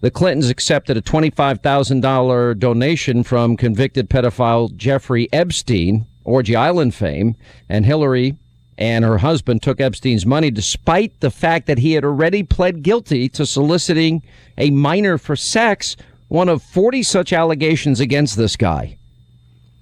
the 0.00 0.10
Clintons 0.10 0.50
accepted 0.50 0.96
a 0.96 1.02
$25,000 1.02 2.58
donation 2.58 3.22
from 3.22 3.56
convicted 3.56 4.10
pedophile 4.10 4.75
Jeffrey 4.76 5.28
Epstein, 5.32 6.06
Orgy 6.25 6.56
Island 6.56 6.94
fame, 6.94 7.37
and 7.69 7.87
Hillary 7.87 8.37
and 8.76 9.04
her 9.04 9.19
husband 9.19 9.62
took 9.62 9.81
Epstein's 9.81 10.26
money 10.26 10.50
despite 10.50 11.20
the 11.20 11.31
fact 11.31 11.66
that 11.66 11.78
he 11.78 11.93
had 11.93 12.04
already 12.04 12.43
pled 12.43 12.82
guilty 12.82 13.28
to 13.28 13.46
soliciting 13.46 14.22
a 14.58 14.70
minor 14.70 15.19
for 15.19 15.37
sex, 15.37 15.96
one 16.28 16.49
of 16.49 16.62
40 16.62 17.04
such 17.04 17.32
allegations 17.32 18.00
against 18.00 18.37
this 18.37 18.56
guy. 18.56 18.96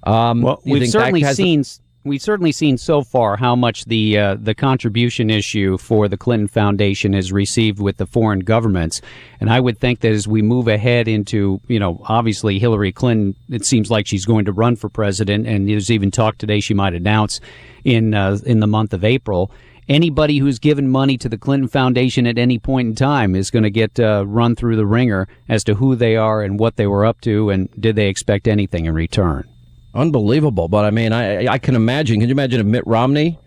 Um, 0.02 0.42
well, 0.42 0.60
we've 0.64 0.88
certainly 0.90 1.24
seen. 1.24 1.62
The- 1.62 1.78
we've 2.04 2.22
certainly 2.22 2.52
seen 2.52 2.78
so 2.78 3.02
far 3.02 3.36
how 3.36 3.54
much 3.54 3.84
the 3.84 4.18
uh, 4.18 4.36
the 4.40 4.54
contribution 4.54 5.30
issue 5.30 5.78
for 5.78 6.08
the 6.08 6.16
Clinton 6.16 6.48
Foundation 6.48 7.12
has 7.12 7.32
received 7.32 7.80
with 7.80 7.96
the 7.98 8.06
foreign 8.06 8.40
governments, 8.40 9.00
and 9.40 9.50
I 9.50 9.60
would 9.60 9.78
think 9.78 10.00
that 10.00 10.12
as 10.12 10.26
we 10.26 10.42
move 10.42 10.68
ahead 10.68 11.08
into 11.08 11.60
you 11.68 11.78
know 11.78 12.00
obviously 12.04 12.58
Hillary 12.58 12.92
Clinton, 12.92 13.34
it 13.50 13.64
seems 13.64 13.90
like 13.90 14.06
she's 14.06 14.24
going 14.24 14.44
to 14.46 14.52
run 14.52 14.76
for 14.76 14.88
president, 14.88 15.46
and 15.46 15.68
there's 15.68 15.90
even 15.90 16.10
talk 16.10 16.38
today 16.38 16.60
she 16.60 16.74
might 16.74 16.94
announce 16.94 17.40
in 17.84 18.14
uh, 18.14 18.38
in 18.44 18.60
the 18.60 18.66
month 18.66 18.92
of 18.92 19.04
April. 19.04 19.50
Anybody 19.88 20.38
who's 20.38 20.60
given 20.60 20.88
money 20.88 21.18
to 21.18 21.28
the 21.28 21.38
Clinton 21.38 21.68
Foundation 21.68 22.24
at 22.24 22.38
any 22.38 22.60
point 22.60 22.88
in 22.88 22.94
time 22.94 23.34
is 23.34 23.50
going 23.50 23.64
to 23.64 23.70
get 23.70 23.98
uh, 23.98 24.24
run 24.24 24.54
through 24.54 24.76
the 24.76 24.86
wringer 24.86 25.26
as 25.48 25.64
to 25.64 25.74
who 25.74 25.96
they 25.96 26.14
are 26.14 26.42
and 26.42 26.60
what 26.60 26.76
they 26.76 26.86
were 26.86 27.04
up 27.04 27.20
to, 27.22 27.50
and 27.50 27.68
did 27.80 27.96
they 27.96 28.06
expect 28.06 28.46
anything 28.46 28.84
in 28.84 28.94
return. 28.94 29.48
Unbelievable. 29.94 30.68
But 30.68 30.84
I 30.84 30.90
mean, 30.90 31.12
I 31.12 31.46
I 31.46 31.58
can 31.58 31.74
imagine. 31.74 32.20
Can 32.20 32.28
you 32.28 32.32
imagine 32.32 32.60
if 32.60 32.66
Mitt 32.66 32.86
Romney 32.86 33.38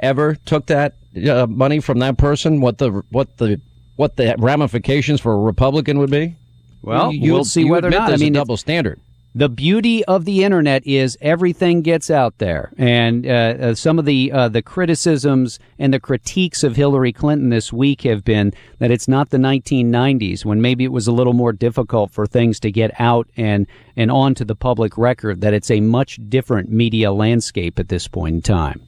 ever 0.00 0.34
took 0.34 0.66
that 0.66 0.94
uh, 1.28 1.46
money 1.46 1.80
from 1.80 1.98
that 2.00 2.18
person? 2.18 2.60
What 2.60 2.78
the 2.78 3.02
what 3.10 3.36
the 3.38 3.60
what 3.96 4.16
the 4.16 4.34
ramifications 4.38 5.20
for 5.20 5.32
a 5.32 5.38
Republican 5.38 5.98
would 5.98 6.10
be? 6.10 6.36
Well, 6.82 7.12
you, 7.12 7.32
we'll 7.32 7.44
see 7.44 7.64
whether 7.64 7.88
or 7.88 7.90
not. 7.90 8.12
I 8.12 8.16
mean, 8.16 8.34
a 8.34 8.38
double 8.38 8.56
standard. 8.56 9.00
The 9.36 9.50
beauty 9.50 10.02
of 10.06 10.24
the 10.24 10.44
internet 10.44 10.86
is 10.86 11.18
everything 11.20 11.82
gets 11.82 12.10
out 12.10 12.38
there, 12.38 12.72
and 12.78 13.26
uh, 13.26 13.28
uh, 13.28 13.74
some 13.74 13.98
of 13.98 14.06
the 14.06 14.32
uh, 14.32 14.48
the 14.48 14.62
criticisms 14.62 15.58
and 15.78 15.92
the 15.92 16.00
critiques 16.00 16.64
of 16.64 16.74
Hillary 16.74 17.12
Clinton 17.12 17.50
this 17.50 17.70
week 17.70 18.00
have 18.04 18.24
been 18.24 18.54
that 18.78 18.90
it's 18.90 19.08
not 19.08 19.28
the 19.28 19.36
1990s 19.36 20.46
when 20.46 20.62
maybe 20.62 20.84
it 20.84 20.90
was 20.90 21.06
a 21.06 21.12
little 21.12 21.34
more 21.34 21.52
difficult 21.52 22.12
for 22.12 22.26
things 22.26 22.58
to 22.60 22.72
get 22.72 22.98
out 22.98 23.28
and 23.36 23.66
and 23.94 24.10
onto 24.10 24.42
the 24.42 24.56
public 24.56 24.96
record. 24.96 25.42
That 25.42 25.52
it's 25.52 25.70
a 25.70 25.80
much 25.80 26.18
different 26.30 26.70
media 26.70 27.12
landscape 27.12 27.78
at 27.78 27.90
this 27.90 28.08
point 28.08 28.36
in 28.36 28.40
time. 28.40 28.86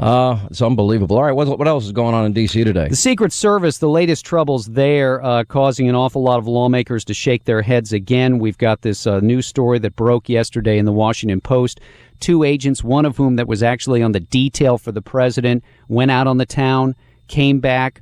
Uh, 0.00 0.38
it's 0.50 0.62
unbelievable. 0.62 1.16
All 1.16 1.24
right, 1.24 1.32
what, 1.32 1.58
what 1.58 1.68
else 1.68 1.84
is 1.84 1.92
going 1.92 2.14
on 2.14 2.24
in 2.24 2.32
D.C. 2.32 2.64
today? 2.64 2.88
The 2.88 2.96
Secret 2.96 3.34
Service, 3.34 3.76
the 3.76 3.88
latest 3.88 4.24
troubles 4.24 4.64
there, 4.64 5.22
uh, 5.22 5.44
causing 5.44 5.90
an 5.90 5.94
awful 5.94 6.22
lot 6.22 6.38
of 6.38 6.46
lawmakers 6.46 7.04
to 7.04 7.14
shake 7.14 7.44
their 7.44 7.60
heads 7.60 7.92
again. 7.92 8.38
We've 8.38 8.56
got 8.56 8.80
this 8.80 9.06
uh, 9.06 9.20
news 9.20 9.46
story 9.46 9.78
that 9.80 9.96
broke 9.96 10.30
yesterday 10.30 10.78
in 10.78 10.86
the 10.86 10.92
Washington 10.92 11.42
Post. 11.42 11.80
Two 12.18 12.44
agents, 12.44 12.82
one 12.82 13.04
of 13.04 13.18
whom 13.18 13.36
that 13.36 13.46
was 13.46 13.62
actually 13.62 14.02
on 14.02 14.12
the 14.12 14.20
detail 14.20 14.78
for 14.78 14.90
the 14.90 15.02
president, 15.02 15.62
went 15.88 16.10
out 16.10 16.26
on 16.26 16.38
the 16.38 16.46
town, 16.46 16.96
came 17.28 17.60
back, 17.60 18.00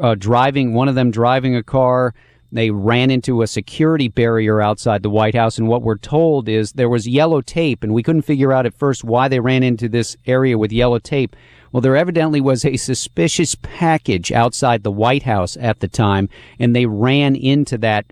uh, 0.00 0.14
driving, 0.14 0.74
one 0.74 0.86
of 0.86 0.94
them 0.94 1.10
driving 1.10 1.56
a 1.56 1.62
car 1.64 2.14
they 2.52 2.70
ran 2.70 3.10
into 3.10 3.40
a 3.40 3.46
security 3.46 4.08
barrier 4.08 4.60
outside 4.60 5.02
the 5.02 5.10
White 5.10 5.34
House, 5.34 5.56
and 5.56 5.68
what 5.68 5.82
we're 5.82 5.96
told 5.96 6.48
is 6.48 6.72
there 6.72 6.88
was 6.88 7.08
yellow 7.08 7.40
tape, 7.40 7.82
and 7.82 7.94
we 7.94 8.02
couldn't 8.02 8.22
figure 8.22 8.52
out 8.52 8.66
at 8.66 8.74
first 8.74 9.02
why 9.02 9.26
they 9.26 9.40
ran 9.40 9.62
into 9.62 9.88
this 9.88 10.16
area 10.26 10.58
with 10.58 10.70
yellow 10.70 10.98
tape. 10.98 11.34
Well, 11.72 11.80
there 11.80 11.96
evidently 11.96 12.42
was 12.42 12.66
a 12.66 12.76
suspicious 12.76 13.54
package 13.54 14.30
outside 14.30 14.82
the 14.82 14.92
White 14.92 15.22
House 15.22 15.56
at 15.56 15.80
the 15.80 15.88
time, 15.88 16.28
and 16.58 16.76
they 16.76 16.84
ran 16.84 17.34
into 17.34 17.78
that 17.78 18.04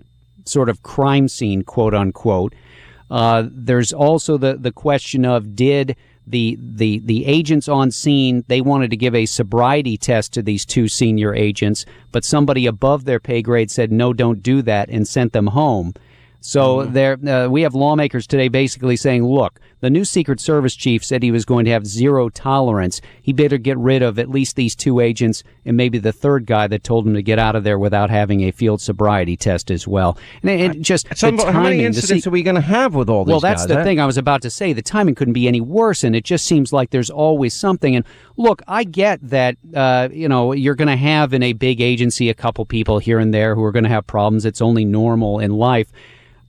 sort 0.45 0.69
of 0.69 0.81
crime 0.81 1.27
scene, 1.27 1.61
quote 1.63 1.93
unquote. 1.93 2.55
Uh, 3.11 3.43
there's 3.51 3.93
also 3.93 4.37
the, 4.37 4.55
the 4.55 4.71
question 4.71 5.23
of 5.23 5.55
did 5.55 5.95
the 6.31 6.57
the 6.59 6.99
the 6.99 7.25
agents 7.25 7.67
on 7.67 7.91
scene 7.91 8.43
they 8.47 8.61
wanted 8.61 8.89
to 8.89 8.97
give 8.97 9.13
a 9.13 9.25
sobriety 9.25 9.97
test 9.97 10.33
to 10.33 10.41
these 10.41 10.65
two 10.65 10.87
senior 10.87 11.35
agents, 11.35 11.85
but 12.11 12.25
somebody 12.25 12.65
above 12.65 13.05
their 13.05 13.19
pay 13.19 13.41
grade 13.41 13.69
said 13.69 13.91
no, 13.91 14.13
don't 14.13 14.41
do 14.41 14.61
that, 14.63 14.89
and 14.89 15.07
sent 15.07 15.33
them 15.33 15.47
home. 15.47 15.93
So 16.43 16.85
there, 16.85 17.17
uh, 17.27 17.47
we 17.49 17.61
have 17.61 17.75
lawmakers 17.75 18.25
today 18.25 18.47
basically 18.47 18.95
saying, 18.95 19.23
look, 19.23 19.59
the 19.81 19.91
new 19.91 20.03
Secret 20.03 20.39
Service 20.39 20.75
chief 20.75 21.03
said 21.05 21.21
he 21.21 21.31
was 21.31 21.45
going 21.45 21.65
to 21.65 21.71
have 21.71 21.85
zero 21.85 22.29
tolerance. 22.29 22.99
He 23.21 23.31
better 23.31 23.59
get 23.59 23.77
rid 23.77 24.01
of 24.01 24.17
at 24.17 24.27
least 24.27 24.55
these 24.55 24.75
two 24.75 24.99
agents 24.99 25.43
and 25.65 25.77
maybe 25.77 25.99
the 25.99 26.11
third 26.11 26.47
guy 26.47 26.65
that 26.67 26.83
told 26.83 27.05
him 27.05 27.13
to 27.13 27.21
get 27.21 27.37
out 27.37 27.55
of 27.55 27.63
there 27.63 27.77
without 27.77 28.09
having 28.09 28.41
a 28.41 28.51
field 28.51 28.81
sobriety 28.81 29.37
test 29.37 29.69
as 29.69 29.87
well. 29.87 30.17
And 30.41 30.49
it, 30.49 30.75
it 30.77 30.81
just 30.81 31.07
how 31.19 31.29
many 31.31 31.83
incidents 31.83 32.23
se- 32.23 32.27
are 32.27 32.31
we 32.31 32.41
going 32.41 32.55
to 32.55 32.61
have 32.61 32.95
with 32.95 33.09
all 33.09 33.23
these 33.23 33.31
well, 33.31 33.39
that's 33.39 33.63
guys, 33.63 33.67
the 33.67 33.75
huh? 33.75 33.83
thing 33.83 33.99
I 33.99 34.07
was 34.07 34.17
about 34.17 34.41
to 34.41 34.49
say. 34.49 34.73
The 34.73 34.81
timing 34.81 35.13
couldn't 35.13 35.33
be 35.33 35.47
any 35.47 35.61
worse, 35.61 36.03
and 36.03 36.15
it 36.15 36.23
just 36.23 36.45
seems 36.45 36.73
like 36.73 36.89
there's 36.89 37.11
always 37.11 37.53
something. 37.53 37.95
And 37.95 38.03
look, 38.37 38.63
I 38.67 38.83
get 38.83 39.19
that 39.29 39.57
uh, 39.75 40.09
you 40.11 40.27
know 40.27 40.53
you're 40.53 40.75
going 40.75 40.87
to 40.87 40.95
have 40.95 41.33
in 41.33 41.43
a 41.43 41.53
big 41.53 41.81
agency 41.81 42.29
a 42.29 42.33
couple 42.33 42.65
people 42.65 42.97
here 42.97 43.19
and 43.19 43.31
there 43.31 43.53
who 43.53 43.63
are 43.63 43.71
going 43.71 43.83
to 43.83 43.89
have 43.89 44.07
problems. 44.07 44.45
It's 44.45 44.61
only 44.61 44.85
normal 44.85 45.39
in 45.39 45.51
life. 45.51 45.91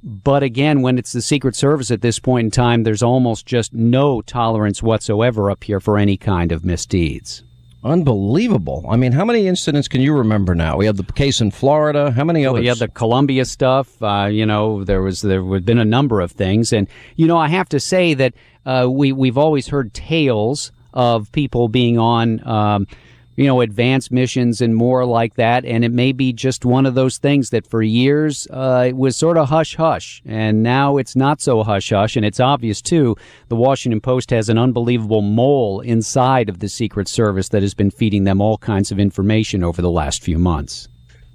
But 0.02 0.42
again, 0.42 0.82
when 0.82 0.98
it's 0.98 1.12
the 1.12 1.22
Secret 1.22 1.54
Service 1.54 1.90
at 1.90 2.00
this 2.00 2.18
point 2.18 2.46
in 2.46 2.50
time, 2.50 2.82
there's 2.82 3.02
almost 3.02 3.46
just 3.46 3.72
no 3.72 4.20
tolerance 4.20 4.82
whatsoever 4.82 5.50
up 5.50 5.62
here 5.62 5.78
for 5.78 5.96
any 5.96 6.16
kind 6.16 6.50
of 6.50 6.64
misdeeds. 6.64 7.44
Unbelievable. 7.84 8.84
I 8.88 8.96
mean, 8.96 9.10
how 9.10 9.24
many 9.24 9.48
incidents 9.48 9.88
can 9.88 10.00
you 10.00 10.14
remember 10.14 10.54
now? 10.54 10.76
We 10.76 10.86
had 10.86 10.96
the 10.96 11.04
case 11.04 11.40
in 11.40 11.50
Florida. 11.50 12.12
How 12.12 12.22
many 12.22 12.46
others? 12.46 12.54
Well, 12.54 12.62
yeah, 12.62 12.74
the 12.74 12.88
Colombia 12.88 13.44
stuff. 13.44 14.00
Uh, 14.00 14.28
you 14.30 14.46
know, 14.46 14.84
there 14.84 15.02
was 15.02 15.22
there 15.22 15.44
had 15.44 15.64
been 15.64 15.78
a 15.78 15.84
number 15.84 16.20
of 16.20 16.30
things, 16.30 16.72
and 16.72 16.86
you 17.16 17.26
know, 17.26 17.36
I 17.36 17.48
have 17.48 17.68
to 17.70 17.80
say 17.80 18.14
that 18.14 18.34
uh, 18.66 18.86
we 18.88 19.10
we've 19.10 19.38
always 19.38 19.66
heard 19.66 19.94
tales 19.94 20.70
of 20.94 21.30
people 21.32 21.68
being 21.68 21.98
on. 21.98 22.46
Um, 22.46 22.86
you 23.36 23.46
know, 23.46 23.60
advanced 23.60 24.12
missions 24.12 24.60
and 24.60 24.74
more 24.74 25.04
like 25.04 25.34
that. 25.34 25.64
And 25.64 25.84
it 25.84 25.92
may 25.92 26.12
be 26.12 26.32
just 26.32 26.64
one 26.64 26.86
of 26.86 26.94
those 26.94 27.18
things 27.18 27.50
that 27.50 27.66
for 27.66 27.82
years 27.82 28.46
uh, 28.50 28.84
it 28.88 28.96
was 28.96 29.16
sort 29.16 29.38
of 29.38 29.48
hush 29.48 29.76
hush. 29.76 30.22
And 30.26 30.62
now 30.62 30.98
it's 30.98 31.16
not 31.16 31.40
so 31.40 31.62
hush 31.62 31.90
hush. 31.90 32.16
And 32.16 32.26
it's 32.26 32.40
obvious, 32.40 32.82
too. 32.82 33.16
The 33.48 33.56
Washington 33.56 34.00
Post 34.00 34.30
has 34.30 34.48
an 34.48 34.58
unbelievable 34.58 35.22
mole 35.22 35.80
inside 35.80 36.48
of 36.48 36.58
the 36.58 36.68
Secret 36.68 37.08
Service 37.08 37.48
that 37.50 37.62
has 37.62 37.74
been 37.74 37.90
feeding 37.90 38.24
them 38.24 38.40
all 38.40 38.58
kinds 38.58 38.92
of 38.92 38.98
information 38.98 39.64
over 39.64 39.80
the 39.80 39.90
last 39.90 40.22
few 40.22 40.38
months. 40.38 40.88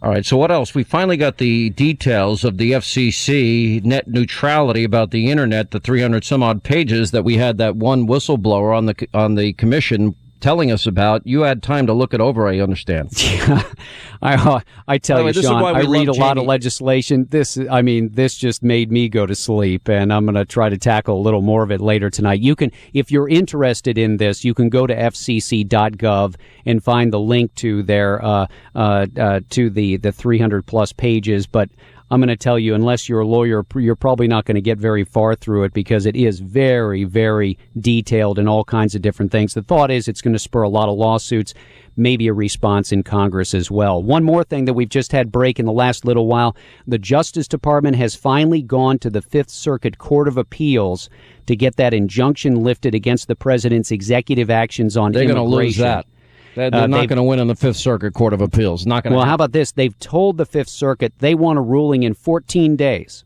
All 0.04 0.12
right. 0.12 0.26
So 0.26 0.38
what 0.38 0.52
else? 0.52 0.76
We 0.76 0.84
finally 0.84 1.18
got 1.18 1.40
the 1.40 1.72
details 1.72 2.44
of 2.44 2.58
the 2.58 2.74
FCC 2.74 3.84
net 3.84 4.08
neutrality 4.08 4.84
about 4.84 5.10
the 5.10 5.32
internet. 5.32 5.72
The 5.72 5.80
300 5.80 6.24
some 6.24 6.44
odd 6.44 6.62
pages 6.62 7.10
that 7.12 7.24
we 7.24 7.38
had 7.38 7.58
that 7.58 7.76
one 7.76 8.08
whistleblower 8.08 8.78
on 8.78 8.86
the 8.86 9.08
on 9.16 9.34
the 9.34 9.54
commission 9.54 10.14
telling 10.40 10.72
us 10.72 10.86
about. 10.86 11.26
You 11.26 11.42
had 11.42 11.64
time 11.64 11.88
to 11.88 11.94
look 11.94 12.14
it 12.14 12.22
over. 12.22 12.48
I 12.48 12.60
understand. 12.60 13.10
Yeah, 13.22 13.64
I 14.22 14.36
uh, 14.36 14.60
I 14.88 14.98
tell 14.98 15.18
By 15.18 15.20
the 15.20 15.26
way, 15.26 15.30
you, 15.30 15.34
this 15.34 15.44
is 15.44 15.50
Sean, 15.50 15.62
why 15.62 15.74
we 15.74 15.80
I 15.80 15.90
read 15.90 16.08
a 16.08 16.12
love 16.12 16.20
lot 16.20 16.38
of 16.38 16.46
legislation. 16.46 17.28
This, 17.30 17.58
I 17.70 17.82
mean, 17.82 18.12
this 18.14 18.36
just 18.36 18.64
made 18.64 18.92
me 18.92 19.10
go 19.10 19.26
to 19.26 19.36
sleep, 19.36 19.90
and 19.90 20.12
I'm 20.12 20.26
going 20.26 20.36
to 20.36 20.46
try 20.46 20.70
to 20.70 20.78
tackle 20.78 21.20
a 21.20 21.22
little 21.22 21.42
more 21.42 21.64
of 21.64 21.72
it 21.72 21.82
later 21.82 22.10
tonight. 22.10 22.40
You 22.40 22.56
can, 22.56 22.72
if 22.94 23.12
you're 23.12 23.30
interested 23.30 23.98
in 23.98 24.18
this, 24.18 24.44
you 24.44 24.54
can 24.54 24.70
go 24.70 24.88
to 24.88 24.96
fcc.gov 24.96 26.36
and 26.66 26.84
find 26.84 27.14
the 27.14 27.20
link 27.20 27.54
to 27.56 27.84
their 27.84 28.24
uh, 28.24 28.48
uh, 28.76 29.08
uh, 29.18 29.40
to 29.50 29.70
the 29.70 29.98
the 29.98 30.12
300 30.12 30.66
plus 30.66 30.94
pages, 30.94 31.48
but. 31.48 31.70
I'm 32.10 32.22
going 32.22 32.30
to 32.30 32.38
tell 32.38 32.58
you, 32.58 32.74
unless 32.74 33.10
you're 33.10 33.20
a 33.20 33.28
lawyer, 33.28 33.66
you're 33.76 33.96
probably 33.96 34.28
not 34.28 34.46
going 34.46 34.56
to 34.56 34.62
get 34.62 34.78
very 34.78 35.04
far 35.04 35.36
through 35.36 35.66
it 35.66 35.74
because 35.74 36.06
it 36.06 36.16
is 36.16 36.40
very, 36.40 37.04
very 37.04 37.58
detailed 37.80 38.40
in 38.40 38.48
all 38.48 38.64
kinds 38.64 38.96
of 38.96 39.02
different 39.02 39.32
things. 39.32 39.54
The 39.54 39.62
thought 39.62 39.92
is 39.92 40.08
it's 40.08 40.22
going 40.22 40.34
to 40.34 40.40
spur 40.40 40.62
a 40.62 40.70
lot 40.70 40.88
of 40.88 40.98
lawsuits, 40.98 41.54
maybe 41.98 42.28
a 42.28 42.34
response 42.34 42.94
in 42.94 43.04
Congress 43.04 43.54
as 43.54 43.70
well. 43.70 44.02
One 44.02 44.24
more 44.24 44.46
thing 44.46 44.66
that 44.66 44.74
we've 44.74 44.88
just 44.88 45.12
had 45.12 45.34
break 45.34 45.60
in 45.60 45.66
the 45.66 45.74
last 45.74 46.06
little 46.06 46.28
while 46.28 46.56
the 46.86 46.98
Justice 46.98 47.48
Department 47.48 47.98
has 47.98 48.16
finally 48.16 48.62
gone 48.62 49.00
to 49.00 49.10
the 49.10 49.22
Fifth 49.22 49.50
Circuit 49.50 49.98
Court 49.98 50.30
of 50.30 50.38
Appeals 50.38 51.10
to 51.48 51.58
get 51.58 51.76
that 51.76 51.94
injunction 51.94 52.64
lifted 52.64 52.96
against 52.96 53.28
the 53.28 53.36
president's 53.36 53.92
executive 53.92 54.50
actions 54.50 54.96
on 54.96 55.12
They're 55.12 55.24
going 55.26 55.36
to 55.36 55.42
immigration. 55.42 55.66
lose 55.66 55.78
that. 55.78 56.06
They're, 56.58 56.72
they're 56.72 56.82
Uh, 56.82 56.88
not 56.88 57.08
going 57.08 57.18
to 57.18 57.24
win 57.24 57.38
in 57.38 57.48
the 57.48 57.56
Fifth 57.56 57.78
Circuit 57.78 58.16
Court 58.16 58.34
of 58.34 58.42
Appeals. 58.42 58.88
Not 58.88 59.04
going. 59.04 59.16
Well, 59.16 59.26
how 59.26 59.36
about 59.36 59.52
this? 59.52 59.72
They've 59.72 59.98
told 60.00 60.38
the 60.38 60.46
Fifth 60.46 60.70
Circuit 60.70 61.14
they 61.20 61.36
want 61.36 61.60
a 61.60 61.62
ruling 61.62 62.02
in 62.02 62.16
14 62.16 62.76
days. 62.76 63.24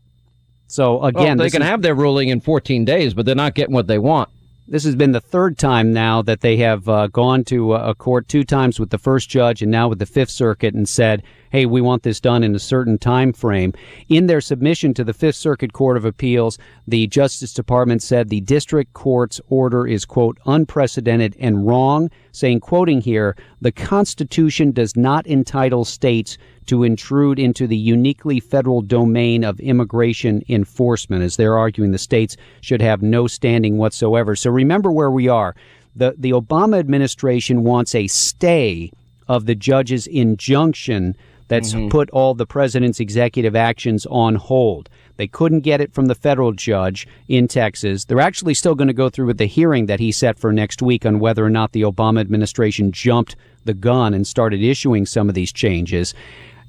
So 0.66 0.98
Well, 0.98 1.06
again, 1.06 1.38
they 1.38 1.48
can 1.48 1.62
is- 1.62 1.68
have 1.68 1.80
their 1.80 1.94
ruling 1.94 2.28
in 2.28 2.40
14 2.40 2.84
days, 2.84 3.14
but 3.14 3.24
they're 3.24 3.34
not 3.34 3.54
getting 3.54 3.74
what 3.74 3.86
they 3.86 3.98
want. 3.98 4.28
This 4.72 4.84
has 4.84 4.96
been 4.96 5.12
the 5.12 5.20
third 5.20 5.58
time 5.58 5.92
now 5.92 6.22
that 6.22 6.40
they 6.40 6.56
have 6.56 6.88
uh, 6.88 7.08
gone 7.08 7.44
to 7.44 7.72
uh, 7.74 7.90
a 7.90 7.94
court 7.94 8.26
two 8.26 8.42
times 8.42 8.80
with 8.80 8.88
the 8.88 8.96
first 8.96 9.28
judge 9.28 9.60
and 9.60 9.70
now 9.70 9.86
with 9.86 9.98
the 9.98 10.06
Fifth 10.06 10.30
Circuit 10.30 10.72
and 10.72 10.88
said, 10.88 11.22
"Hey, 11.50 11.66
we 11.66 11.82
want 11.82 12.04
this 12.04 12.20
done 12.20 12.42
in 12.42 12.54
a 12.54 12.58
certain 12.58 12.96
time 12.96 13.34
frame." 13.34 13.74
In 14.08 14.28
their 14.28 14.40
submission 14.40 14.94
to 14.94 15.04
the 15.04 15.12
Fifth 15.12 15.36
Circuit 15.36 15.74
Court 15.74 15.98
of 15.98 16.06
Appeals, 16.06 16.56
the 16.88 17.06
Justice 17.06 17.52
Department 17.52 18.02
said 18.02 18.30
the 18.30 18.40
district 18.40 18.94
court's 18.94 19.42
order 19.50 19.86
is 19.86 20.06
quote 20.06 20.38
unprecedented 20.46 21.36
and 21.38 21.66
wrong, 21.66 22.08
saying 22.30 22.60
quoting 22.60 23.02
here, 23.02 23.36
"The 23.60 23.72
Constitution 23.72 24.72
does 24.72 24.96
not 24.96 25.26
entitle 25.26 25.84
states 25.84 26.38
to 26.66 26.84
intrude 26.84 27.38
into 27.38 27.66
the 27.66 27.76
uniquely 27.76 28.40
federal 28.40 28.82
domain 28.82 29.44
of 29.44 29.60
immigration 29.60 30.42
enforcement, 30.48 31.22
as 31.22 31.36
they're 31.36 31.58
arguing 31.58 31.92
the 31.92 31.98
states 31.98 32.36
should 32.60 32.82
have 32.82 33.02
no 33.02 33.26
standing 33.26 33.78
whatsoever. 33.78 34.36
So 34.36 34.50
remember 34.50 34.90
where 34.90 35.10
we 35.10 35.28
are. 35.28 35.54
The, 35.94 36.14
the 36.16 36.30
Obama 36.30 36.78
administration 36.78 37.64
wants 37.64 37.94
a 37.94 38.06
stay 38.06 38.90
of 39.28 39.46
the 39.46 39.54
judge's 39.54 40.06
injunction 40.06 41.16
that's 41.48 41.74
mm-hmm. 41.74 41.88
put 41.88 42.08
all 42.10 42.34
the 42.34 42.46
president's 42.46 42.98
executive 42.98 43.54
actions 43.54 44.06
on 44.06 44.36
hold. 44.36 44.88
They 45.16 45.26
couldn't 45.26 45.60
get 45.60 45.82
it 45.82 45.92
from 45.92 46.06
the 46.06 46.14
federal 46.14 46.52
judge 46.52 47.06
in 47.28 47.46
Texas. 47.46 48.06
They're 48.06 48.20
actually 48.20 48.54
still 48.54 48.74
going 48.74 48.88
to 48.88 48.94
go 48.94 49.10
through 49.10 49.26
with 49.26 49.38
the 49.38 49.44
hearing 49.44 49.86
that 49.86 50.00
he 50.00 50.12
set 50.12 50.38
for 50.38 50.52
next 50.52 50.80
week 50.80 51.04
on 51.04 51.18
whether 51.18 51.44
or 51.44 51.50
not 51.50 51.72
the 51.72 51.82
Obama 51.82 52.20
administration 52.20 52.90
jumped 52.90 53.36
the 53.64 53.74
gun 53.74 54.14
and 54.14 54.26
started 54.26 54.62
issuing 54.62 55.04
some 55.04 55.28
of 55.28 55.34
these 55.34 55.52
changes. 55.52 56.14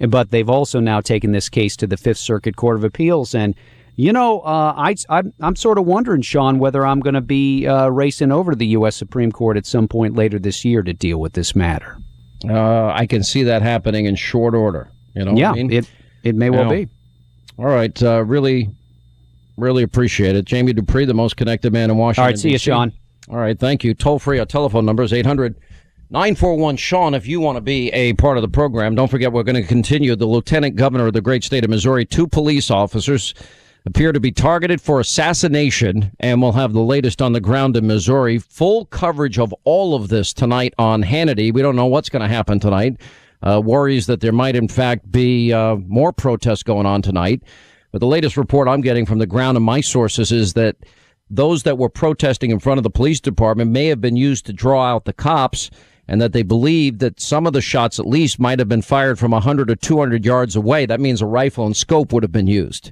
But 0.09 0.31
they've 0.31 0.49
also 0.49 0.79
now 0.79 1.01
taken 1.01 1.31
this 1.31 1.49
case 1.49 1.75
to 1.77 1.87
the 1.87 1.97
Fifth 1.97 2.17
Circuit 2.17 2.55
Court 2.55 2.75
of 2.77 2.83
Appeals. 2.83 3.33
And, 3.33 3.55
you 3.95 4.11
know, 4.11 4.41
uh, 4.41 4.73
I, 4.75 4.95
I'm, 5.09 5.33
I'm 5.39 5.55
sort 5.55 5.77
of 5.77 5.85
wondering, 5.85 6.21
Sean, 6.21 6.59
whether 6.59 6.85
I'm 6.85 6.99
going 6.99 7.13
to 7.13 7.21
be 7.21 7.67
uh, 7.67 7.87
racing 7.87 8.31
over 8.31 8.51
to 8.51 8.57
the 8.57 8.67
U.S. 8.67 8.95
Supreme 8.95 9.31
Court 9.31 9.55
at 9.55 9.65
some 9.65 9.87
point 9.87 10.15
later 10.15 10.39
this 10.39 10.65
year 10.65 10.81
to 10.83 10.93
deal 10.93 11.19
with 11.19 11.33
this 11.33 11.55
matter. 11.55 11.97
Uh, 12.47 12.87
I 12.87 13.05
can 13.05 13.23
see 13.23 13.43
that 13.43 13.61
happening 13.61 14.05
in 14.05 14.15
short 14.15 14.53
order. 14.53 14.89
You 15.15 15.25
know, 15.25 15.31
what 15.31 15.39
yeah, 15.39 15.51
I 15.51 15.55
mean? 15.55 15.71
it, 15.71 15.89
it 16.23 16.35
may 16.35 16.49
well 16.49 16.63
Yeah. 16.71 16.85
be. 16.85 16.91
All 17.57 17.65
right, 17.65 18.01
uh, 18.03 18.23
really, 18.25 18.69
really 19.57 19.83
appreciate 19.83 20.35
it. 20.35 20.45
Jamie 20.45 20.73
Dupree, 20.73 21.05
the 21.05 21.13
most 21.13 21.37
connected 21.37 21.71
man 21.71 21.91
in 21.91 21.97
Washington. 21.97 22.23
All 22.23 22.27
right, 22.29 22.39
see 22.39 22.49
you, 22.49 22.57
DC. 22.57 22.63
Sean. 22.63 22.91
All 23.29 23.37
right, 23.37 23.57
thank 23.57 23.83
you. 23.83 23.93
Toll 23.93 24.17
free. 24.19 24.39
Our 24.39 24.45
telephone 24.45 24.85
number 24.85 25.03
is 25.03 25.13
800 25.13 25.55
941 26.13 26.77
Sean. 26.77 27.15
If 27.15 27.25
you 27.25 27.39
want 27.39 27.55
to 27.55 27.61
be 27.61 27.89
a 27.89 28.13
part 28.13 28.37
of 28.37 28.43
the 28.43 28.47
program, 28.47 28.93
don't 28.93 29.09
forget 29.09 29.33
we're 29.33 29.41
going 29.41 29.55
to 29.55 29.63
continue. 29.63 30.15
The 30.15 30.27
lieutenant 30.27 30.75
governor 30.75 31.07
of 31.07 31.13
the 31.13 31.21
great 31.21 31.43
state 31.43 31.63
of 31.63 31.71
Missouri, 31.71 32.05
two 32.05 32.27
police 32.27 32.69
officers 32.69 33.33
appear 33.87 34.11
to 34.11 34.19
be 34.19 34.31
targeted 34.31 34.79
for 34.79 34.99
assassination, 34.99 36.11
and 36.19 36.39
we'll 36.39 36.51
have 36.51 36.71
the 36.71 36.81
latest 36.81 37.19
on 37.19 37.33
the 37.33 37.41
ground 37.41 37.75
in 37.75 37.87
Missouri. 37.87 38.37
Full 38.37 38.85
coverage 38.85 39.39
of 39.39 39.55
all 39.63 39.95
of 39.95 40.09
this 40.09 40.33
tonight 40.33 40.75
on 40.77 41.01
Hannity. 41.01 41.51
We 41.51 41.63
don't 41.63 41.75
know 41.75 41.87
what's 41.87 42.09
going 42.09 42.21
to 42.21 42.27
happen 42.27 42.59
tonight. 42.59 43.01
Uh, 43.41 43.59
worries 43.65 44.05
that 44.05 44.21
there 44.21 44.31
might, 44.31 44.55
in 44.55 44.67
fact, 44.67 45.11
be 45.11 45.51
uh, 45.51 45.77
more 45.77 46.13
protests 46.13 46.61
going 46.61 46.85
on 46.85 47.01
tonight. 47.01 47.41
But 47.91 48.01
the 48.01 48.07
latest 48.07 48.37
report 48.37 48.67
I'm 48.67 48.81
getting 48.81 49.07
from 49.07 49.17
the 49.17 49.25
ground 49.25 49.57
and 49.57 49.65
my 49.65 49.81
sources 49.81 50.31
is 50.31 50.53
that 50.53 50.75
those 51.31 51.63
that 51.63 51.79
were 51.79 51.89
protesting 51.89 52.51
in 52.51 52.59
front 52.59 52.77
of 52.77 52.83
the 52.83 52.91
police 52.91 53.19
department 53.19 53.71
may 53.71 53.87
have 53.87 53.99
been 53.99 54.15
used 54.15 54.45
to 54.45 54.53
draw 54.53 54.85
out 54.85 55.05
the 55.05 55.13
cops 55.13 55.71
and 56.13 56.21
that 56.21 56.31
they 56.31 56.43
believe 56.43 56.99
that 56.99 57.19
some 57.19 57.47
of 57.47 57.53
the 57.53 57.59
shots 57.59 57.97
at 57.97 58.05
least 58.05 58.39
might 58.39 58.59
have 58.59 58.69
been 58.69 58.83
fired 58.83 59.17
from 59.17 59.31
100 59.31 59.71
or 59.71 59.75
200 59.75 60.23
yards 60.23 60.55
away. 60.55 60.85
That 60.85 60.99
means 60.99 61.23
a 61.23 61.25
rifle 61.25 61.65
and 61.65 61.75
scope 61.75 62.13
would 62.13 62.21
have 62.21 62.31
been 62.31 62.45
used. 62.45 62.91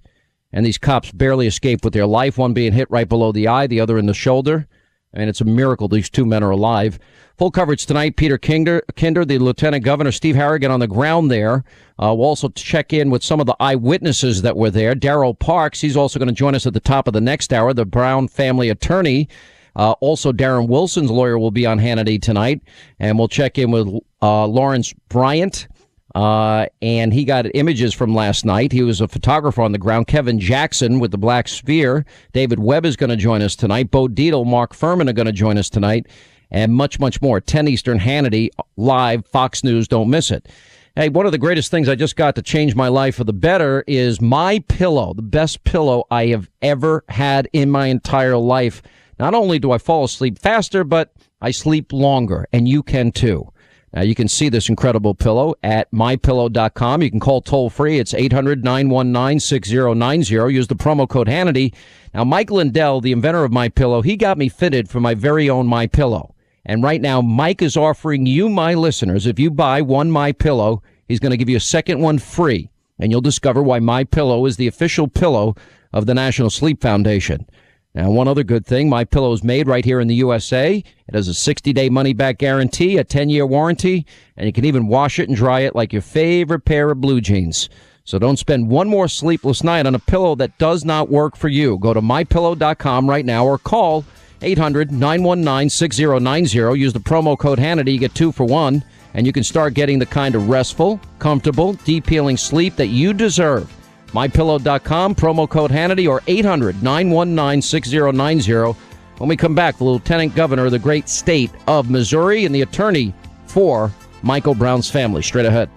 And 0.52 0.66
these 0.66 0.80
cops 0.80 1.12
barely 1.12 1.46
escaped 1.46 1.84
with 1.84 1.94
their 1.94 2.08
life, 2.08 2.40
one 2.40 2.54
being 2.54 2.74
hit 2.74 2.90
right 2.90 3.08
below 3.08 3.32
the 3.32 3.48
eye, 3.48 3.68
the 3.68 3.80
other 3.80 4.00
in 4.00 4.08
the 4.08 4.16
shoulder. 4.16 4.68
And 5.14 5.30
it's 5.30 5.40
a 5.40 5.46
miracle 5.46 5.88
these 5.88 6.10
two 6.10 6.26
men 6.26 6.42
are 6.42 6.50
alive. 6.50 6.98
Full 7.38 7.52
coverage 7.52 7.86
tonight. 7.86 8.16
Peter 8.16 8.40
Kinder, 8.40 8.82
Kinder 8.96 9.24
the 9.24 9.38
Lieutenant 9.38 9.84
Governor, 9.84 10.12
Steve 10.12 10.36
Harrigan 10.36 10.72
on 10.72 10.80
the 10.80 10.88
ground 10.88 11.30
there. 11.30 11.64
Uh, 12.02 12.16
we'll 12.18 12.26
also 12.26 12.50
check 12.50 12.92
in 12.92 13.12
with 13.12 13.24
some 13.24 13.40
of 13.40 13.46
the 13.46 13.56
eyewitnesses 13.60 14.42
that 14.42 14.58
were 14.58 14.72
there. 14.72 14.96
Daryl 14.96 15.38
Parks, 15.38 15.80
he's 15.80 15.96
also 15.96 16.18
going 16.18 16.28
to 16.28 16.34
join 16.34 16.56
us 16.56 16.66
at 16.66 16.74
the 16.74 16.80
top 16.80 17.06
of 17.08 17.14
the 17.14 17.22
next 17.22 17.54
hour. 17.54 17.72
The 17.72 17.86
Brown 17.86 18.28
family 18.30 18.70
attorney. 18.70 19.30
Uh, 19.76 19.94
also, 20.00 20.32
Darren 20.32 20.68
Wilson's 20.68 21.12
lawyer 21.12 21.40
will 21.40 21.52
be 21.52 21.66
on 21.66 21.80
Hannity 21.80 22.22
tonight. 22.22 22.62
And 23.00 23.18
we'll 23.18 23.28
check 23.28 23.58
in 23.58 23.72
with 23.72 23.88
uh, 24.22 24.46
Lawrence 24.46 24.94
Bryant. 25.10 25.68
Uh, 26.14 26.66
and 26.82 27.14
he 27.14 27.24
got 27.24 27.46
images 27.56 27.94
from 27.94 28.14
last 28.14 28.44
night. 28.44 28.72
He 28.72 28.84
was 28.84 29.00
a 29.00 29.08
photographer 29.08 29.62
on 29.62 29.72
the 29.72 29.78
ground. 29.78 30.08
Kevin 30.08 30.40
Jackson 30.40 31.00
with 31.00 31.12
the 31.12 31.18
Black 31.18 31.48
Sphere. 31.48 32.06
David 32.34 32.60
Webb 32.60 32.86
is 32.86 32.98
going 32.98 33.10
to 33.10 33.16
join 33.16 33.42
us 33.42 33.56
tonight. 33.56 33.92
Bo 33.92 34.08
Dietl, 34.08 34.46
Mark 34.46 34.74
Fuhrman 34.74 35.10
are 35.10 35.14
going 35.14 35.28
to 35.28 35.32
join 35.32 35.58
us 35.58 35.70
tonight, 35.70 36.08
and 36.50 36.74
much, 36.74 37.00
much 37.00 37.22
more. 37.22 37.40
10 37.40 37.68
Eastern 37.70 37.98
Hannity 37.98 38.50
live, 38.76 39.26
Fox 39.26 39.64
News. 39.64 39.88
Don't 39.88 40.10
miss 40.10 40.32
it. 40.32 40.50
Hey, 40.98 41.08
one 41.08 41.26
of 41.26 41.32
the 41.32 41.38
greatest 41.38 41.72
things 41.72 41.88
I 41.88 41.96
just 41.96 42.18
got 42.18 42.36
to 42.36 42.42
change 42.42 42.76
my 42.76 42.90
life 42.90 43.16
for 43.16 43.24
the 43.24 43.32
better 43.32 43.86
is 43.88 44.20
my 44.20 44.60
pillow, 44.68 45.14
the 45.14 45.22
best 45.22 45.64
pillow 45.64 46.04
I 46.12 46.26
have 46.28 46.50
ever 46.62 47.06
had 47.08 47.48
in 47.54 47.72
my 47.72 47.88
entire 47.88 48.36
life. 48.36 48.82
Not 49.22 49.34
only 49.36 49.60
do 49.60 49.72
I 49.72 49.78
fall 49.78 50.04
asleep 50.04 50.40
faster, 50.40 50.84
but 50.84 51.14
I 51.42 51.52
sleep 51.52 51.94
longer, 51.94 52.48
and 52.52 52.68
you 52.68 52.82
can 52.82 53.12
too. 53.12 53.54
Now 53.94 54.02
you 54.02 54.16
can 54.16 54.28
see 54.28 54.50
this 54.50 54.68
incredible 54.68 55.14
pillow 55.14 55.54
at 55.62 55.92
mypillow.com. 55.92 57.04
You 57.04 57.12
can 57.12 57.20
call 57.20 57.42
toll 57.42 57.70
free. 57.70 58.00
It's 58.00 58.14
800-919-6090. 58.14 60.52
Use 60.52 60.66
the 60.66 60.76
promo 60.76 61.08
code 61.08 61.28
Hannity. 61.28 61.72
Now 62.16 62.24
Mike 62.24 62.50
Lindell, 62.50 63.00
the 63.00 63.12
inventor 63.12 63.44
of 63.44 63.52
my 63.52 63.70
pillow, 63.70 64.02
he 64.02 64.18
got 64.18 64.40
me 64.40 64.50
fitted 64.50 64.90
for 64.90 65.00
my 65.00 65.14
very 65.14 65.48
own 65.48 65.68
my 65.68 65.86
pillow. 65.86 66.34
And 66.66 66.82
right 66.82 67.00
now, 67.00 67.22
Mike 67.22 67.62
is 67.62 67.78
offering 67.78 68.26
you, 68.26 68.50
my 68.50 68.74
listeners, 68.74 69.28
if 69.28 69.38
you 69.38 69.52
buy 69.52 69.84
one 69.84 70.10
My 70.10 70.32
Pillow, 70.32 70.82
he's 71.08 71.20
going 71.20 71.32
to 71.32 71.38
give 71.38 71.50
you 71.50 71.58
a 71.58 71.60
second 71.60 72.00
one 72.00 72.18
free, 72.18 72.72
and 72.98 73.12
you'll 73.12 73.22
discover 73.22 73.62
why 73.62 73.80
My 73.80 74.04
Pillow 74.04 74.48
is 74.48 74.58
the 74.58 74.68
official 74.68 75.08
pillow 75.08 75.56
of 75.94 76.08
the 76.08 76.16
National 76.16 76.50
Sleep 76.50 76.82
Foundation. 76.82 77.46
Now, 77.94 78.10
one 78.10 78.30
other 78.30 78.44
good 78.44 78.66
thing, 78.66 78.88
My 78.88 79.04
Pillow 79.04 79.34
is 79.34 79.44
made 79.44 79.68
right 79.68 79.84
here 79.84 80.00
in 80.00 80.08
the 80.08 80.16
USA. 80.16 80.78
It 80.78 81.14
has 81.14 81.28
a 81.28 81.32
60-day 81.32 81.90
money-back 81.90 82.38
guarantee, 82.38 82.98
a 82.98 83.04
10-year 83.04 83.46
warranty, 83.46 84.06
and 84.38 84.46
you 84.46 84.54
can 84.54 84.64
even 84.64 84.88
wash 84.88 85.20
it 85.20 85.28
and 85.28 85.36
dry 85.36 85.62
it 85.62 85.76
like 85.76 85.92
your 85.92 86.02
favorite 86.02 86.62
pair 86.62 86.90
of 86.90 87.02
blue 87.02 87.20
jeans. 87.20 87.70
So 88.06 88.18
don't 88.18 88.40
spend 88.40 88.70
one 88.70 88.88
more 88.88 89.10
sleepless 89.10 89.62
night 89.62 89.86
on 89.86 89.94
a 89.94 90.00
pillow 90.00 90.36
that 90.36 90.58
does 90.58 90.86
not 90.86 91.10
work 91.10 91.36
for 91.36 91.50
you. 91.50 91.78
Go 91.80 91.94
to 91.94 92.02
mypillow.com 92.02 93.10
right 93.10 93.26
now 93.26 93.46
or 93.46 93.58
call 93.58 94.06
800 94.42 94.92
919 94.92 95.70
6090. 95.70 96.80
Use 96.80 96.94
the 96.94 97.00
promo 97.00 97.38
code 97.38 97.60
Hannity. 97.60 97.94
You 97.94 98.00
get 98.00 98.16
two 98.16 98.32
for 98.32 98.46
one, 98.46 98.86
and 99.14 99.28
you 99.28 99.34
can 99.34 99.44
start 99.44 99.74
getting 99.74 100.00
the 100.00 100.06
kind 100.06 100.34
of 100.34 100.48
restful, 100.48 101.00
comfortable, 101.20 101.74
deep 101.74 102.08
healing 102.08 102.38
sleep 102.38 102.78
that 102.78 102.88
you 102.88 103.14
deserve. 103.14 103.70
MyPillow.com, 104.14 105.16
promo 105.16 105.50
code 105.50 105.72
Hannity, 105.72 106.10
or 106.10 106.22
800 106.28 106.84
919 106.84 107.62
6090. 107.62 108.78
When 109.18 109.28
we 109.30 109.38
come 109.38 109.56
back, 109.56 109.78
the 109.78 109.84
Lieutenant 109.84 110.36
Governor 110.36 110.66
of 110.66 110.72
the 110.72 110.80
great 110.80 111.08
state 111.08 111.52
of 111.68 111.90
Missouri 111.90 112.46
and 112.46 112.54
the 112.54 112.64
attorney 112.64 113.14
for 113.46 113.92
Michael 114.24 114.56
Brown's 114.56 114.90
family. 114.90 115.22
Straight 115.22 115.46
ahead. 115.46 115.70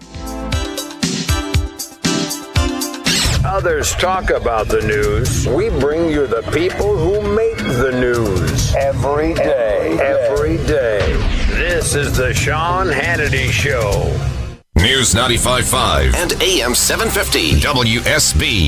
Others 3.45 3.93
talk 3.97 4.31
about 4.31 4.69
the 4.69 4.81
news. 4.83 5.47
We 5.47 5.69
bring 5.79 6.11
you 6.11 6.27
the 6.27 6.43
people 6.53 6.97
who 6.97 7.37
make 7.37 7.59
the 7.59 7.93
news 7.93 8.75
every 8.75 9.35
day. 9.35 9.99
Every 10.01 10.57
day. 10.67 11.01
This 11.51 11.95
is 11.95 12.17
the 12.17 12.35
Sean 12.35 12.89
Hannity 12.89 13.51
Show. 13.51 14.34
News 14.85 15.15
95.5 15.15 16.15
And 16.15 16.35
AM 16.43 16.75
750. 16.75 17.53
WSB. 17.63 18.61